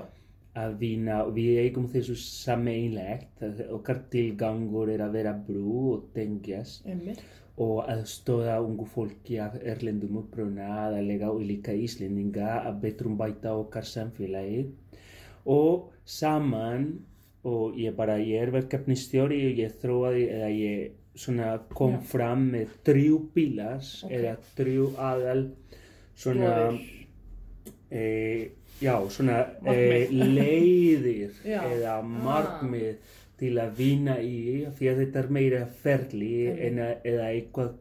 [0.57, 3.43] að vinna, við eigum þessu sameilegt,
[3.75, 6.87] okkar tilgangur er að vera brú og tengjast.
[6.87, 7.21] Einmitt.
[7.57, 13.87] Og aðstóða ungu fólki af erlendum uppruna, aðalega og líka Íslendinga að betrum bæta okkar
[13.89, 14.67] samfélagi
[15.47, 16.91] og saman
[17.47, 22.01] og ég bara, ég er verkefnistjóri og ég þróaði eða ég svona kom Já.
[22.11, 24.13] fram með þrjú pílars Ok.
[24.13, 25.45] eða þrjú aðal
[26.17, 26.53] svona
[27.91, 28.51] e,
[28.83, 29.77] já, svona e,
[30.11, 30.35] Markmið.
[30.37, 32.97] leiðir eða Ah.
[33.41, 36.33] Til að vinna í því að þetta er meira ferli
[36.69, 37.75] en að, eða eitthvað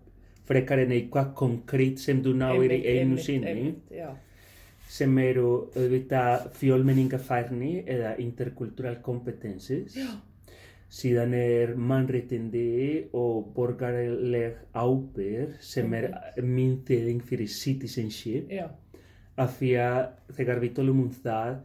[0.45, 3.73] frekar en eitthvað konkrétt sem þú náir í einu sinni
[4.95, 9.95] sem eru auðvitað fjölmenningafærni eða interkultural competences.
[9.97, 10.11] Já,
[10.95, 18.53] síðan er mannréttindi og borgarleg ábyrg sem er þýðing fyrir citizenship
[19.35, 20.01] af því að
[20.37, 21.57] þegar við tölum um það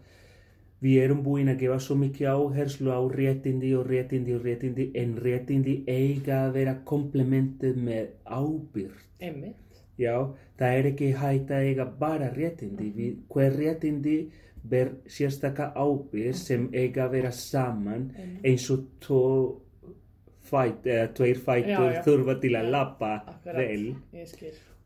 [0.80, 5.10] við erum búin að gefa svo mikið áherslu á réttindi og réttindi og réttindi en
[5.24, 9.56] réttindi eiga að vera komplementið með ábyrg einmitt.
[10.00, 10.16] já,
[10.58, 14.18] það er ekki hægt að eiga bara réttindi við, hver réttindi
[14.62, 18.10] ber sérstaka ábyrg sem eiga að vera saman
[18.44, 19.54] eins og tveir
[21.44, 23.12] fætur þurfa til að lappa
[23.44, 23.94] vel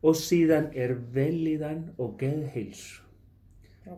[0.05, 3.04] og síðan er velíðan og geðheilsu.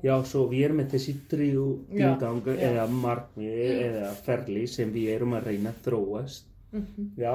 [0.03, 5.37] Já, svo við erum með þessi þrjú tilgang eða markmið eða ferli sem við erum
[5.37, 6.49] að reyna að þróast.
[6.75, 7.07] Mhm.
[7.17, 7.33] Já,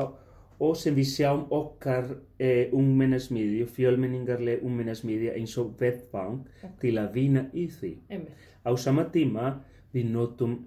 [0.62, 6.42] og sem við sjáum okkar eh, ungmennarsmiðju, fjölmenningarleg ungmennarsmiðja eins og vettfang
[6.80, 7.96] til að vinna í því.
[8.10, 8.48] Einmitt.
[8.62, 9.56] Á sama tíma
[9.94, 10.58] við notum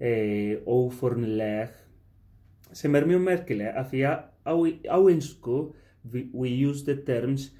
[0.00, 1.74] eh, óformleg
[2.72, 4.54] sem er mjög merkileg af því að á,
[4.88, 5.58] á einsku
[6.12, 7.50] we, we use the terms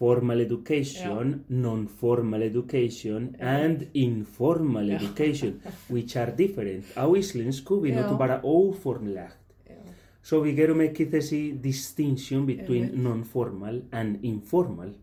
[0.00, 4.96] formal education, non-formal education and informal Já.
[4.96, 5.60] education
[5.92, 6.84] which are different.
[6.96, 8.02] Á íslensku við Já.
[8.02, 9.36] notum bara óformlegt.
[9.68, 9.76] Já.
[10.24, 13.02] Svo við gerum ekki þessi distinction between Einmitt.
[13.04, 14.94] non-formal and informal.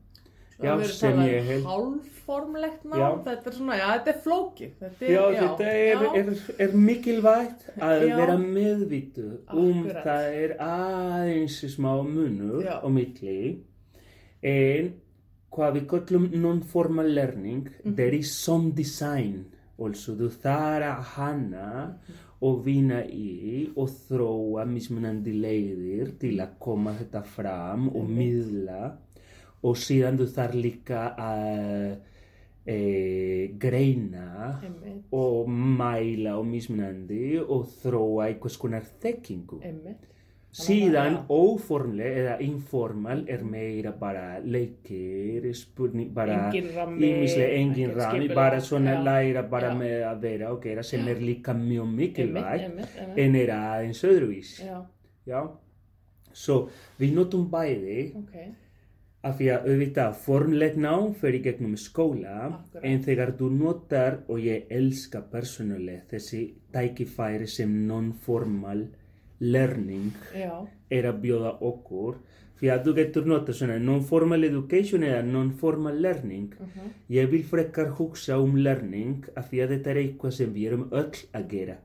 [0.58, 3.10] Já, sem ég held- Hálfformlegt nám, Já.
[3.28, 4.72] þetta er svona, já, þetta er flókið.
[4.80, 6.14] Þetta er, Já, þetta er, já.
[6.18, 6.32] er,
[6.66, 8.16] er mikilvægt að Já.
[8.18, 10.04] vera meðvitu um Akkurat.
[10.08, 12.82] það er aðeins smá munur Já.
[12.82, 13.38] á milli
[14.48, 14.90] en
[15.54, 17.96] hvað við kallum non-formal learning Mhm.
[17.96, 19.46] there is some design
[19.80, 21.70] also þú þarf að hanna
[22.42, 28.92] og vinna í og þróa mismunandi leiðir til að koma þetta fram og miðla
[29.64, 31.98] og síðan þú þarf líka að
[32.68, 39.62] e, greina Einmitt, og mæla og mismunandi og þróa einhvers konar þekkingu.
[39.64, 40.04] einmitt.
[40.58, 48.96] Síðan óformleg eða informal er meira bara leikir, spurning, bara ímislega engin rami, bara svona
[48.96, 49.04] já.
[49.06, 49.78] læra bara Já.
[49.78, 54.58] með að vera og gera sem er líka mjög mikilvægt en er aðeins öðruvís.
[55.28, 55.42] Já.
[56.34, 56.60] Svo
[56.98, 58.36] við notum bæði ok.
[59.30, 62.84] af því að auðvitað formleg nám í gegnum skóla Akkurat.
[62.84, 68.88] en þegar þú notar og ég elska persónulega þessi tækifæri sem non-formal
[69.40, 72.20] learning Já, er að bjóða okkur
[72.58, 76.54] því að þú getur notað svona non-formal education eða non-formal learning.
[76.60, 80.68] Uh ég vil frekar hugsa um learning af því að þetta er eitthvað sem við
[80.72, 81.78] erum öll að gera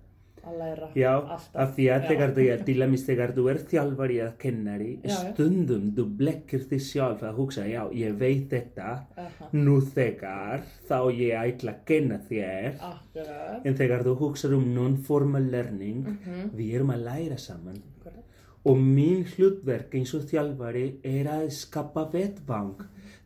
[0.46, 1.54] að læra Já, alltaf.
[1.54, 5.14] af því að þegar þú er, til dæmis þegar þú er þjálfari eða kennari, Já,
[5.32, 10.98] stundum þú blekkir þig sjálf að hugsa, já, ég veit þetta, Aha, nú þegar, þá
[11.14, 12.74] ég ætla að kenna þér.
[12.80, 13.66] akkurat.
[13.66, 17.76] En þegar þú hugsar um non-formal learning, Mhm, við erum að læra saman.
[17.98, 18.24] akkurat.
[18.64, 22.76] Og mín hlutverk eins og þjálfari er að skapa vettvang.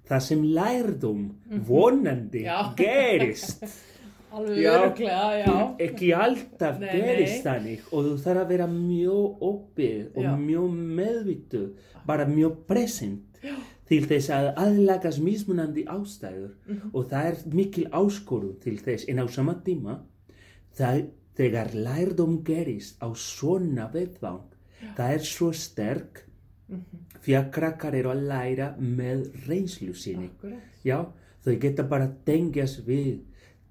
[0.09, 1.35] Það sem lærdum
[1.67, 2.47] vonandi Mhm.
[2.47, 2.75] Já.
[2.77, 3.64] gerist.
[4.37, 4.72] Alveg Já.
[4.74, 5.76] öruglega, já.
[5.87, 10.32] Ekki alltaf Nei, gerist þannig og þú þarf að vera mjög opið og Já.
[10.37, 11.68] mjög meðvituð,
[12.07, 13.41] bara mjög present
[13.87, 16.91] til þess að aðlagast mismunandi ástæður Mhm.
[16.93, 20.01] og það er mikil áskorun til þess en á sama tíma
[20.76, 21.07] það,
[21.37, 24.43] þegar lærdom gerist á svona veðvang
[24.97, 26.24] það er svo sterk
[26.68, 26.82] Mhm.
[27.22, 30.59] því að krakkar eru að læra með reynslu sinni Akkurat.
[30.84, 31.07] Já,
[31.45, 33.20] þau geta bara tengjast við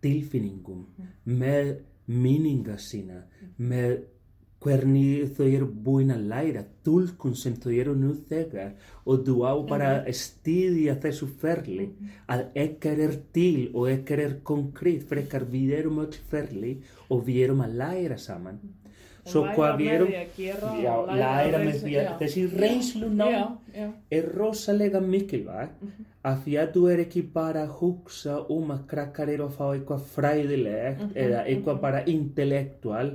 [0.05, 0.85] tilfinningum,
[1.25, 1.75] með
[2.05, 3.25] minninga sína,
[3.57, 4.03] með
[4.65, 8.71] hvernig þau eru búin að læra, tólkun sem þau eru nú þegar
[9.05, 11.89] og þú á bara að stýðja þessu ferli
[12.31, 16.73] að ekkert er til og ekkert er konkrétt frekar við erum öll ferli
[17.09, 18.57] og við erum að læra saman.
[19.25, 20.09] Svo hvað við erum,
[20.83, 23.29] já, læra með því að þessi reynslu ná
[24.13, 25.71] er rosalega mikilvæg
[26.29, 29.65] af því að þú er ekki bara að hugsa um að krakkar eru að fá
[29.71, 33.09] eitthvað fræðilegt eða eitthvað bara intellektual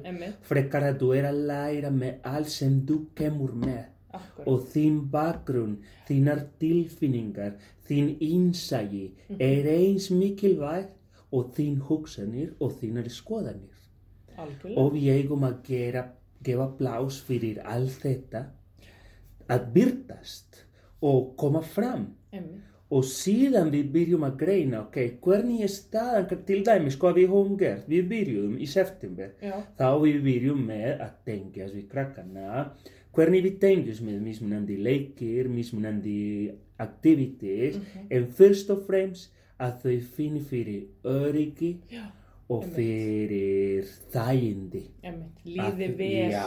[0.51, 4.47] frekar að þú er að læra með allt sem þú kemur með akkurat.
[4.51, 5.77] og þín bakgrunn,
[6.09, 9.05] þínar tilfinningar, þín innsægi
[9.39, 10.91] er eins mikilvæg
[11.31, 13.80] og þín hugsanir og þínar skoðanir
[14.41, 14.80] Algjörlega.
[14.80, 16.07] og við eigum að gera,
[16.45, 18.47] gefa plás fyrir allt þetta
[19.51, 20.64] að byrtast
[21.03, 22.11] og koma fram.
[22.32, 22.66] Einmitt.
[22.91, 26.41] og síðan við byrjum að greina ok, hvernig er staðan?
[26.47, 29.28] Til dæmis hvað við höfum gert, við byrjum í september.
[29.38, 32.64] Já, þá við byrjum með að tengjast við krakkana.
[33.14, 36.51] Hvernig við tengjast með mismunandi leikir, mismunandi
[36.82, 37.78] aktivitir
[38.11, 39.30] en fyrst og fremst
[39.61, 42.05] að þau finni fyrir öryggi já,
[42.51, 44.82] og fyrir þægindi.
[45.46, 46.46] Líði vel já.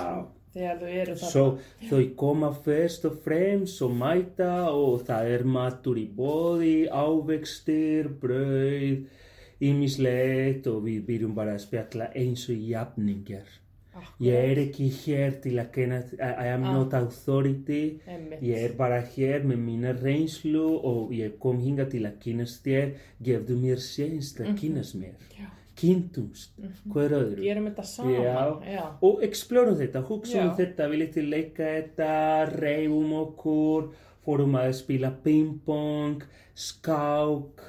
[0.54, 1.32] þegar þau eru þarna.
[1.32, 1.46] Svo
[1.90, 9.06] þau koma fyrst og fremst og mæta og það er matur í bóði, ávegstir, brauð,
[9.64, 13.46] ýmislegt og við byrjum bara að spjalla eins og jafningar.
[14.20, 16.74] Ég er ekki hér til að kenna, I am Ah.
[16.74, 18.42] not authority, Einmitt.
[18.42, 22.94] ég er bara hér með mína reynslu og ég kom hinga til að kynast þér,
[23.24, 25.14] gefðu mér sénst að kynast mér.
[25.38, 25.46] Já.
[25.80, 26.54] Kynntumst,
[26.94, 27.42] hver öðru.
[27.42, 28.16] Gerum þetta saman.
[28.22, 28.44] Já.
[28.76, 28.84] Já.
[29.10, 30.56] Og explorum þetta, hugsa um Já.
[30.62, 32.10] þetta, viljið til leika þetta,
[32.54, 33.88] reyfum okkur,
[34.26, 37.64] fórum að spila ping-pong, skák,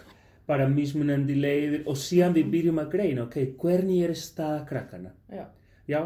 [0.49, 5.15] bara mismunandi leiðir og síðan við byrjum að greina, ok, hvernig er staða krakkana?
[5.33, 5.47] Já.
[5.89, 6.01] Já,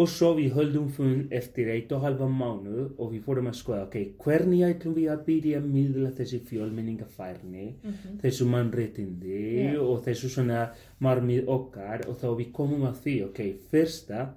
[0.00, 3.82] og svo við höldum fund eftir eitt og halva mánu og við fórum að skoða,
[3.88, 7.66] ok, hvernig ætlum við að byrja að miðla þessi fjölmenningafærni,
[8.22, 9.74] þessu mannréttindi Já.
[9.84, 10.62] og þessu svona
[11.04, 13.42] marmið okkar og þá við komum að því, ok,
[13.72, 14.30] fyrsta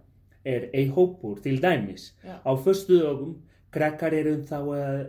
[0.43, 2.11] er ein hópur til dæmis.
[2.25, 2.35] Já.
[2.43, 3.37] Á fyrstu dögum,
[3.71, 4.99] krakkar eru þá að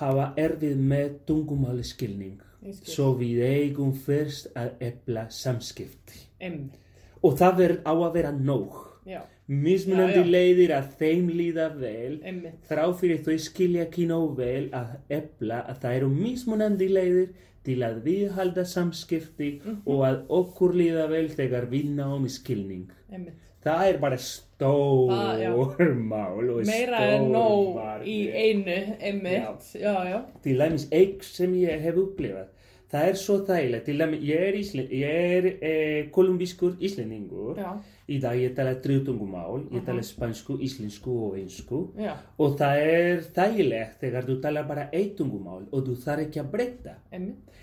[0.00, 2.42] hafa erfið með tungumáli skilning.
[2.82, 6.26] Svo við eigum fyrst að efla samskipti.
[6.42, 6.74] Einmitt.
[7.22, 8.87] Og það ver, á að vera nóg.
[9.08, 9.22] Já.
[9.48, 10.30] Mismunandi Já, já.
[10.34, 12.58] leiðir að þeim líða vel, Einmitt.
[12.68, 17.28] þrá fyrir þau skilja ekki nóg vel að efla að það eru mismunandi leiðir
[17.64, 19.82] til að viðhalda samskipti Mhm.
[19.86, 22.86] og að okkur líða vel þegar við náum í skilning.
[23.12, 23.34] Einmitt.
[23.64, 25.50] Það er bara stór já.
[25.96, 29.72] mál og Meira en nóg í einu, einmitt.
[29.74, 30.22] Já, já.
[30.42, 32.46] Til dæmis eitt sem ég hef upplifað.
[32.92, 33.84] Það er svo þægilegt.
[33.84, 37.56] Til dæmis, ég er, Ísle, er eh, kolumbískur íslendingur.
[37.58, 37.74] Já.
[38.08, 41.80] Í dag ég tala þrjútungumál, ég tala spansku, íslensku og einsku.
[42.00, 42.14] Já.
[42.40, 46.52] Og það er þægilegt þegar þú tala bara eitt tungumál og þú þarf ekki að
[46.54, 46.94] breyta.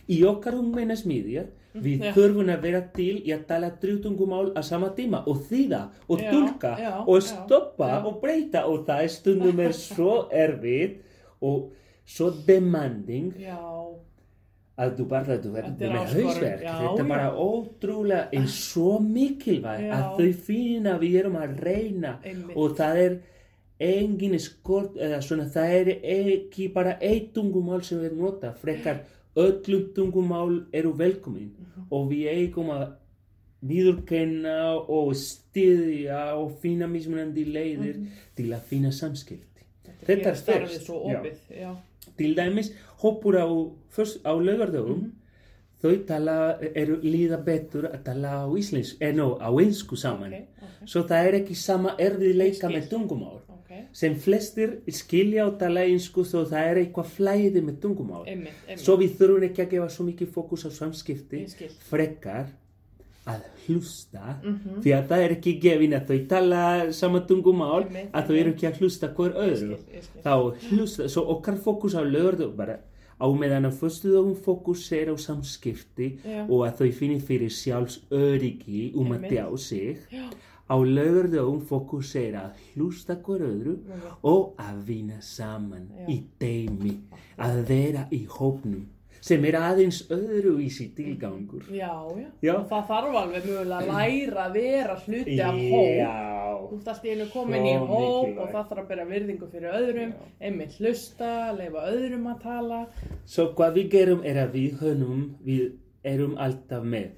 [0.06, 1.48] Í okkar ungmennarsmiðja,
[1.82, 2.12] við Já.
[2.14, 6.30] þurfum að vera til í að tala þrjútungumál á sama tíma og þýða og Já,
[6.32, 10.14] tólka já, og stoppa og breyta og það er stundum er svo
[10.46, 11.02] erfitt
[11.42, 11.72] og
[12.06, 13.58] svo demanding Já.
[14.78, 19.00] Að þú bara þú verður Þetta er með hausverk þetta er bara ótrúlega en svo
[19.00, 19.94] mikilvæg Já.
[19.96, 22.58] að þau finna við erum að reyna Einmitt.
[22.58, 23.16] og það er
[23.80, 29.00] engin skort eða svona það er ekki bara eitt tungumál sem við nota frekar
[29.36, 31.88] öllum tungumál eru velkomin Mhm.
[31.92, 32.86] og við eigum að
[33.66, 34.58] viðurkenna
[34.90, 38.00] og styðja og finna mismunandi leiðir
[38.38, 39.64] til að finna samskipti
[40.06, 40.94] Þetta er já.
[40.94, 41.38] opið.
[41.50, 41.76] Já.
[42.18, 42.70] til dæmis
[43.06, 43.46] hópur á,
[44.26, 45.06] á laugardögum
[45.86, 46.36] þau tala,
[46.74, 50.34] eru líða betur að tala á íslensku, en no, á einsku saman.
[50.34, 53.42] Ok, ok, Svo það er ekki sama erfiðleika með tungumál.
[53.50, 53.72] ok.
[53.94, 58.24] Sem flestir skilja og tala einsku þó það er eitthvað flæði með tungumál.
[58.82, 61.44] Svo við þurfum ekki að gefa svo mikið fókus á samskipti,
[61.90, 62.48] frekar
[63.28, 64.82] að hlusta, Mhm.
[64.82, 68.68] því að það er ekki gefin að þau tala sama tungumál, að þau eru ekki
[68.70, 69.78] að hlusta hver öðru.
[70.24, 70.34] Þá
[70.72, 72.80] hlusta, svo okkar fókus á lögðu bara
[73.16, 76.44] á meðan að föstudagum fókus er á samskipti Já.
[76.50, 79.98] og að þau finni fyrir sjálfs öryggi um að tjá sig.
[80.12, 80.28] Já,
[80.66, 84.14] Á lögðum fókus er að hlusta hver öðru Einmitt.
[84.24, 86.08] og að vinna saman Já.
[86.10, 86.96] í teimi,
[87.38, 88.88] að vera í hópnum
[89.26, 91.64] sem er aðeins öðruvísi tilgangur.
[91.74, 92.28] já, já.
[92.46, 92.54] Já.
[92.60, 96.66] Og það þarf alveg mögulega að læra að vera hluti af hóp.
[96.66, 98.40] Þú ert allt í einu komin í hóp mikilvægt.
[98.40, 100.12] og það þarf að bera virðingu fyrir öðrum,
[100.42, 102.82] einmitt hlusta, leifa öðrum að tala.
[103.26, 105.74] svo hvað við gerum er að við hönnum, við
[106.06, 107.10] erum alltaf með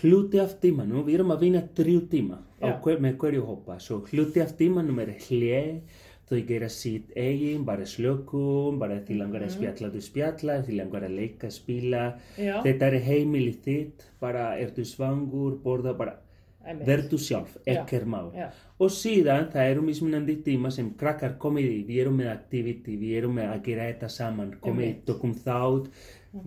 [0.00, 2.40] hluti af tímanum, við erum að vinna þrjú tíma
[2.82, 5.80] hver, með hverju hópa, svo hluti af tímanum er hlið,
[6.28, 11.06] þau gera sitt eigin, bara slökum, bara því langar að spjalla, þú spjalla, því langar
[11.06, 12.04] að leika, spila,
[12.40, 12.58] Já.
[12.64, 16.16] þetta er heimili þitt, bara ertu svangur, borða, bara
[16.64, 17.74] verðu sjálf, Já.
[17.76, 18.32] ekkert mál.
[18.80, 23.16] Og síðan það eru mismunandi tíma sem krakkar komið í, við erum með activity, við
[23.20, 25.92] erum með að gera þetta saman, komið, tökum þátt,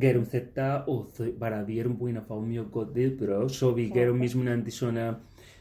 [0.02, 3.94] gerum þetta og þau, bara við erum búin að fá mjög gott viðbröð, svo við
[3.96, 5.12] gerum mismunandi svona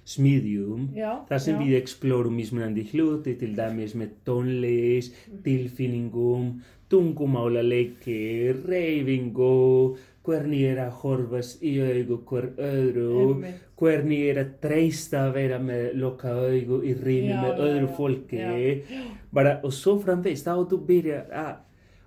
[0.07, 0.89] smiðjum,
[1.29, 1.63] þar sem já.
[1.67, 5.41] við explórum mismunandi hluti, til dæmis með tónlist, Mm.
[5.43, 6.51] tilfinningum,
[6.89, 9.97] tungumálaleiki, reyfingu,
[10.27, 13.61] hvernig er að horfast í augu hver öðru, Einmitt.
[13.79, 19.03] hvernig er að treysta að vera með loka augu í rými með öðru fólki, já.
[19.33, 21.57] bara og svo framvegst, þá þú byrjar að,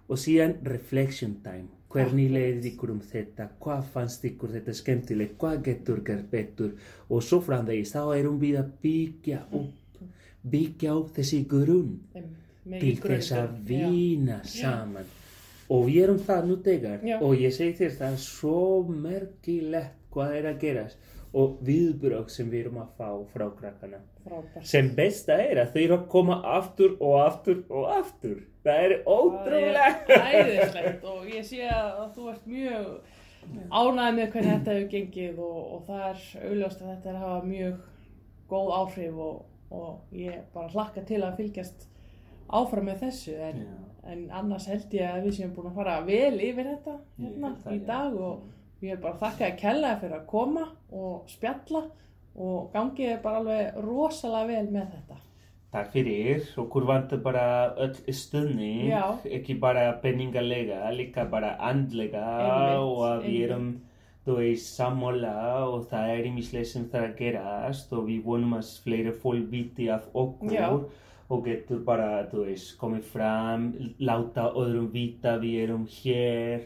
[0.10, 5.64] og síðan reflection time, hvernig leiði ykkur um þetta, hvað fannst ykkur þetta skemmtilegt, hvað
[5.66, 6.76] getur gert betur
[7.10, 10.04] og svo framvegst, þá erum við að byggja upp,
[10.54, 11.96] byggja upp þessi grunn
[12.70, 15.16] til þess að vinna saman
[15.70, 17.16] og við erum það nú þegar Já.
[17.22, 22.50] og ég segi þér það er svo merkilegt hvað er að gerast og viðbrögg sem
[22.50, 24.00] við erum að fá frá krakkana.
[24.26, 24.66] Frábært.
[24.68, 28.42] sem besta er að þau eru að koma aftur og aftur og aftur.
[28.66, 30.10] Það er ótrúlegt.
[30.10, 32.90] Það er æðislegt og ég sé að þú ert mjög
[33.70, 37.24] ánægð með hvernig þetta hefur gengið og, og það er augljóst að þetta er að
[37.28, 37.80] hafa mjög
[38.50, 41.88] góð áhrif og, og ég bara hlakka til að fylgjast
[42.60, 43.36] áfram með þessu.
[43.50, 43.66] En,
[44.10, 47.84] en annars held ég að við séum búin að fara vel yfir þetta hérna í
[47.86, 48.48] dag og
[48.82, 51.82] ég er bara að þakka að kella fyrir að koma og spjalla
[52.40, 55.18] og gangið er bara alveg rosalega vel með þetta.
[55.70, 57.44] Takk fyrir, okkur vantar bara
[57.78, 59.04] öll stöðning, Já.
[59.30, 63.68] ekki bara peningalega, líka bara andlega Einmitt, og að við erum,
[64.26, 65.36] þú veist, sammála
[65.68, 69.92] og það er ímislega sem það að gerast og við vonum að fleiri fólk viti
[69.94, 70.72] af okkur Já.
[71.30, 73.70] og getur bara, þú veist, komið fram,
[74.02, 76.66] láta öðrum vita við erum hér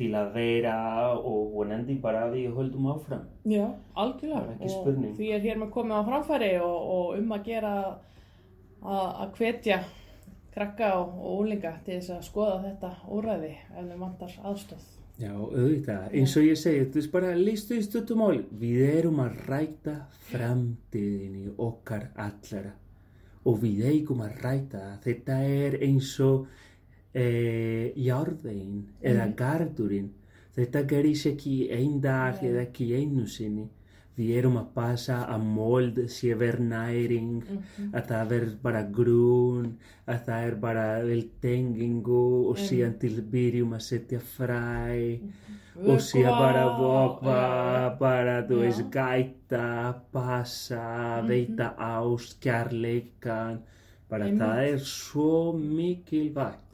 [0.00, 0.74] til að vera
[1.14, 3.26] og vonandi bara að við höldum áfram.
[3.44, 4.44] Já, algjörlega.
[4.46, 5.16] er ekki Og spurning.
[5.18, 7.98] Því er hér með komið á framfæri og, og um að gera að,
[9.24, 9.82] að hvetja
[10.54, 14.88] krakka og, og úlinga til þess að skoða þetta úræði ef þeim vantar aðstöð.
[15.20, 18.46] Já, auðvitað, eins og ég segi, þú veist bara listu í stuttumáli.
[18.56, 19.96] Við erum að ræta
[20.30, 22.72] framtíðinni okkar allara
[23.44, 24.96] og við eigum að ræta það.
[25.04, 26.48] Þetta er eins og
[27.14, 30.10] e, járðvegin eða gardurinn.
[30.56, 33.68] Þetta gerist ekki einn dag eða ekki einu sinni.
[34.18, 37.44] Við erum að passa að mold sé verð næring,
[37.94, 39.70] að það verð bara grún,
[40.04, 45.22] að það er bara vel tengingu og síðan til byrjum að setja fræ
[45.80, 47.40] og síðan bara vokva,
[48.00, 48.62] bara þú Já.
[48.66, 49.68] veist gæta,
[50.12, 50.84] passa,
[51.24, 53.62] veita ást, kærleikan,
[54.10, 56.69] bara það er svo mikilvægt.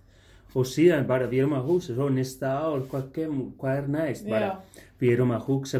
[0.57, 1.28] Og síðan bara
[1.66, 4.28] hugsa, svo næsta ár, hvað, kem, hvað er næst?
[4.30, 4.54] Bara,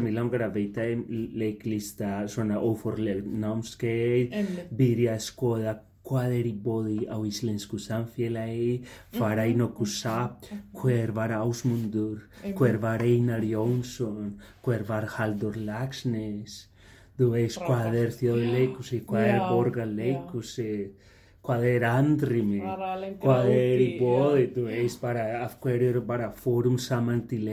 [0.05, 4.69] mér langar að veita um leiklista, svona óforleg námskeið, Einmitt.
[4.77, 5.73] byrja að skoða
[6.07, 8.83] hvað er í bóði á íslensku samfélagi,
[9.17, 12.21] fara í nokkuð sapt, hver var Ásmundur,
[12.55, 16.67] hver var Einar Jónsson, hver var Haldur Lagsnes,
[17.17, 20.71] þú veist hvað er þjóðleikusi, hvað er borgarleikusi,
[21.63, 21.83] er
[23.55, 27.47] er í í- bóði, þú veist bara af hverju eru bara fórum saman til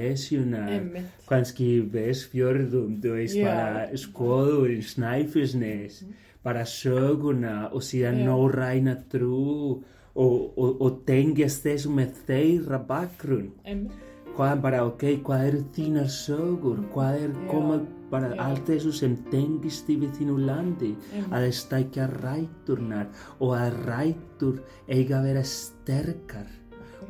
[0.68, 1.04] Einmitt.
[1.28, 3.44] kannski í Vestfjörðum, þú veist Já.
[3.44, 6.04] bara skoður í Snæfellsnes,
[6.42, 8.26] bara söguna og síðan Já.
[8.26, 9.82] nóræna trú
[10.16, 13.52] og, og, og tengjast þessu með þeirra bakgrunn.
[13.64, 13.92] Einmitt.
[14.34, 17.76] hvað bara, ok, hvað eru þínar sögur, hvað er Já, koma
[18.14, 20.94] bara allt þessu sem tengist við þínu landi,
[21.34, 23.10] að stækja ræturnar
[23.40, 26.50] og að rætur eiga að vera sterkar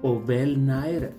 [0.05, 1.13] og vel nærar.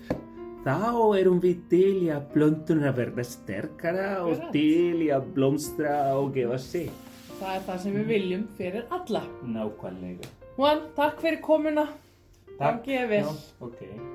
[0.66, 6.32] Þá erum við til í að blöndunar verða sterkara og til í að blómstra og
[6.34, 6.90] gefa sig.
[7.36, 9.22] Það er það sem við viljum fyrir alla.
[9.46, 10.34] Nákvæmlega.
[10.56, 11.86] Juan, takk fyrir komuna.
[12.56, 13.24] Gangi þér vel.
[13.28, 13.34] Já,
[13.68, 14.05] ok.